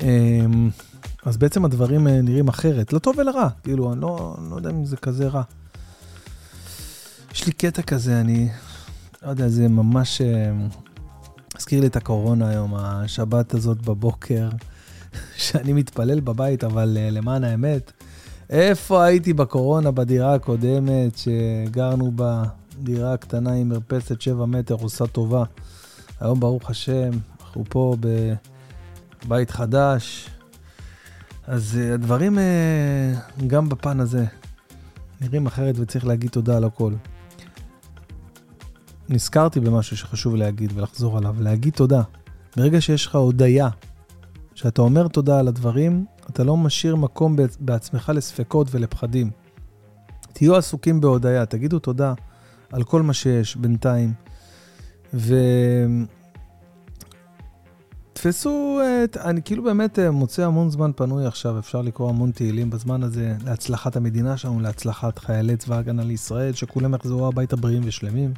אמ, 0.00 0.70
אז 1.24 1.36
בעצם 1.36 1.64
הדברים 1.64 2.08
אה, 2.08 2.22
נראים 2.22 2.48
אחרת, 2.48 2.92
לטוב 2.92 3.18
ולרע, 3.18 3.48
כאילו, 3.62 3.92
אני 3.92 4.00
לא, 4.00 4.36
לא 4.50 4.56
יודע 4.56 4.70
אם 4.70 4.84
זה 4.84 4.96
כזה 4.96 5.28
רע. 5.28 5.42
יש 7.32 7.46
לי 7.46 7.52
קטע 7.52 7.82
כזה, 7.82 8.20
אני 8.20 8.48
לא 9.22 9.30
יודע, 9.30 9.48
זה 9.48 9.68
ממש... 9.68 10.20
הזכיר 11.56 11.80
לי 11.80 11.86
את 11.86 11.96
הקורונה 11.96 12.48
היום, 12.48 12.74
השבת 12.74 13.54
הזאת 13.54 13.82
בבוקר, 13.82 14.48
שאני 15.36 15.72
מתפלל 15.72 16.20
בבית, 16.20 16.64
אבל 16.64 16.96
uh, 16.96 17.14
למען 17.14 17.44
האמת, 17.44 17.92
איפה 18.50 19.04
הייתי 19.04 19.32
בקורונה 19.32 19.90
בדירה 19.90 20.34
הקודמת, 20.34 21.18
שגרנו 21.18 22.12
בה 22.12 22.42
דירה 22.82 23.16
קטנה 23.16 23.52
עם 23.52 23.68
מרפסת 23.68 24.20
7 24.20 24.46
מטר, 24.46 24.74
עושה 24.74 25.06
טובה. 25.06 25.44
היום, 26.20 26.40
ברוך 26.40 26.70
השם, 26.70 27.10
אנחנו 27.40 27.64
פה 27.68 27.96
בבית 29.24 29.50
חדש. 29.50 30.30
אז 31.46 31.78
uh, 31.80 31.94
הדברים, 31.94 32.38
uh, 32.38 33.42
גם 33.46 33.68
בפן 33.68 34.00
הזה, 34.00 34.24
נראים 35.20 35.46
אחרת 35.46 35.74
וצריך 35.78 36.06
להגיד 36.06 36.30
תודה 36.30 36.56
על 36.56 36.64
הכל. 36.64 36.92
נזכרתי 39.08 39.60
במשהו 39.60 39.96
שחשוב 39.96 40.36
להגיד 40.36 40.72
ולחזור 40.74 41.18
עליו, 41.18 41.36
להגיד 41.40 41.72
תודה. 41.72 42.02
ברגע 42.56 42.80
שיש 42.80 43.06
לך 43.06 43.14
הודיה, 43.14 43.68
שאתה 44.54 44.82
אומר 44.82 45.08
תודה 45.08 45.38
על 45.38 45.48
הדברים, 45.48 46.04
אתה 46.30 46.44
לא 46.44 46.56
משאיר 46.56 46.96
מקום 46.96 47.36
בעצמך 47.60 48.12
לספקות 48.14 48.68
ולפחדים. 48.70 49.30
תהיו 50.32 50.56
עסוקים 50.56 51.00
בהודיה, 51.00 51.46
תגידו 51.46 51.78
תודה 51.78 52.14
על 52.72 52.82
כל 52.82 53.02
מה 53.02 53.12
שיש 53.12 53.56
בינתיים. 53.56 54.12
ו... 55.14 55.34
תפסו 58.12 58.80
את, 59.04 59.16
אני 59.16 59.42
כאילו 59.42 59.62
באמת 59.62 59.98
אה, 59.98 60.10
מוצא 60.10 60.46
המון 60.46 60.70
זמן 60.70 60.90
פנוי 60.96 61.26
עכשיו, 61.26 61.58
אפשר 61.58 61.82
לקרוא 61.82 62.08
המון 62.08 62.30
תהילים 62.30 62.70
בזמן 62.70 63.02
הזה 63.02 63.36
להצלחת 63.44 63.96
המדינה 63.96 64.36
שלנו, 64.36 64.60
להצלחת 64.60 65.18
חיילי 65.18 65.56
צבא 65.56 65.76
ההגנה 65.76 66.04
לישראל, 66.04 66.52
שכולם 66.52 66.94
יחזרו 66.94 67.26
הביתה 67.26 67.56
בריאים 67.56 67.82
ושלמים. 67.84 68.34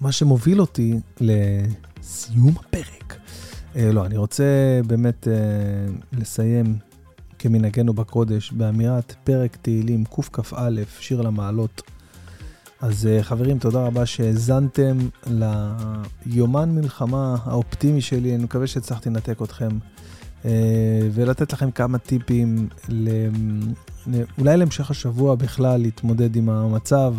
מה 0.00 0.12
שמוביל 0.12 0.60
אותי 0.60 0.94
לסיום 1.20 2.52
הפרק. 2.56 3.16
אה, 3.76 3.92
לא, 3.92 4.06
אני 4.06 4.16
רוצה 4.16 4.44
באמת 4.86 5.28
אה, 5.28 5.32
לסיים 6.12 6.76
כמנהגנו 7.38 7.92
בקודש 7.92 8.52
באמירת 8.52 9.14
פרק 9.24 9.56
תהילים 9.56 10.04
קכ"א, 10.04 10.70
שיר 11.00 11.20
למעלות. 11.20 11.82
אז 12.82 13.06
אה, 13.06 13.22
חברים, 13.22 13.58
תודה 13.58 13.86
רבה 13.86 14.06
שהאזנתם 14.06 14.98
ליומן 16.26 16.70
מלחמה 16.70 17.36
האופטימי 17.44 18.00
שלי, 18.00 18.34
אני 18.34 18.44
מקווה 18.44 18.66
שהצלחתי 18.66 19.10
לנתק 19.10 19.42
אתכם. 19.42 19.68
אה, 20.44 20.50
ולתת 21.12 21.52
לכם 21.52 21.70
כמה 21.70 21.98
טיפים, 21.98 22.68
אולי 24.38 24.56
להמשך 24.56 24.90
השבוע 24.90 25.34
בכלל 25.34 25.80
להתמודד 25.80 26.36
עם 26.36 26.48
המצב. 26.48 27.14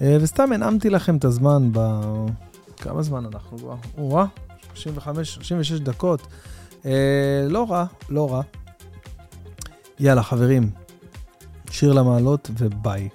אה, 0.00 0.16
וסתם 0.20 0.52
הנעמתי 0.52 0.90
לכם 0.90 1.16
את 1.16 1.24
הזמן 1.24 1.68
ב... 1.72 1.78
כמה 2.76 3.02
זמן 3.02 3.24
אנחנו 3.26 3.58
כבר? 3.58 3.76
או-אה, 3.98 4.26
35, 4.74 5.34
36 5.34 5.80
דקות. 5.80 6.26
לא 7.48 7.66
רע, 7.70 7.84
לא 8.08 8.32
רע. 8.32 8.42
יאללה, 10.00 10.22
חברים, 10.22 10.70
שיר 11.70 11.92
למעלות 11.92 12.50
וביי. 12.58 13.08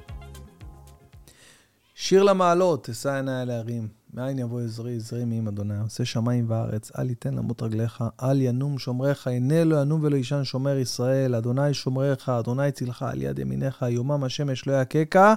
שיר 2.03 2.23
למעלות, 2.23 2.89
אשא 2.89 3.13
עיניי 3.13 3.41
אל 3.41 3.49
ההרים, 3.49 3.87
מאין 4.13 4.39
יבוא 4.39 4.61
עזרי, 4.61 4.95
עזרי 4.95 5.25
מעם 5.25 5.47
אדוני, 5.47 5.73
עושה 5.83 6.05
שמיים 6.05 6.45
וארץ, 6.47 6.91
אל 6.99 7.09
יתן 7.09 7.33
למות 7.33 7.61
רגליך, 7.61 8.03
אל 8.23 8.41
ינום 8.41 8.79
שומריך, 8.79 9.27
הנה 9.27 9.63
לא 9.63 9.81
ינום 9.81 9.99
ולא 10.03 10.15
יישן 10.15 10.43
שומר 10.43 10.77
ישראל, 10.77 11.35
אדוני 11.35 11.73
שומריך, 11.73 12.29
אדוני 12.29 12.71
צילך 12.71 13.03
על 13.03 13.21
יד 13.21 13.39
ימיניך, 13.39 13.85
יומם 13.89 14.23
השמש 14.23 14.67
לא 14.67 14.73
יככה. 14.81 15.33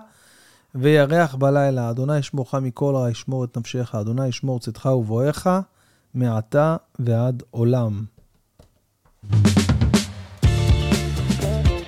וירח 0.75 1.35
בלילה, 1.35 1.91
אדוני 1.91 2.19
ישמורך 2.19 2.55
מכל 2.55 2.95
רע, 2.97 3.11
ישמור 3.11 3.45
את 3.45 3.59
נפשך, 3.59 3.95
אדוני 3.95 4.29
ישמור 4.29 4.61
צאתך 4.61 4.87
ובואך, 4.87 5.49
מעתה 6.15 6.77
ועד 6.99 7.43
עולם. 7.51 8.05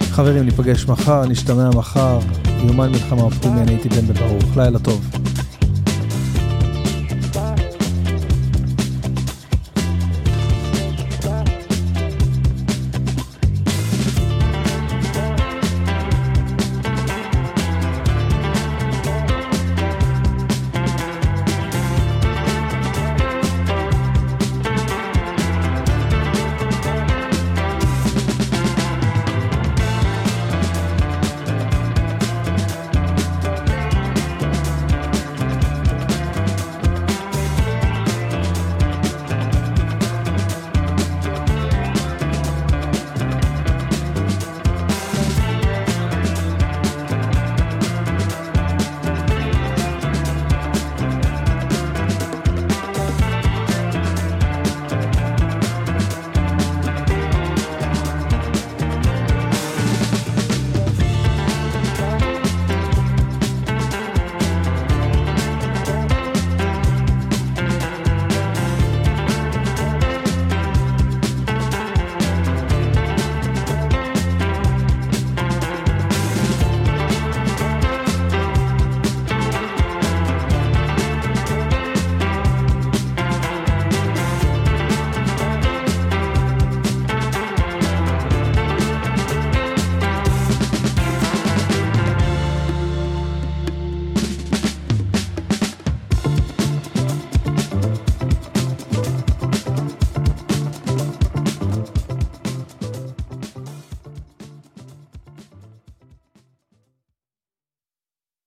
חברים, 0.00 0.44
ניפגש 0.44 0.86
מחר, 0.86 1.26
נשתמע 1.26 1.70
מחר, 1.70 2.18
יומן 2.64 2.90
מלחמה 2.90 3.22
אופטימי, 3.22 3.60
אני 3.60 3.72
הייתי 3.72 3.88
בן 3.88 4.06
בברוך. 4.06 4.56
לילה 4.56 4.78
טוב. 4.78 5.25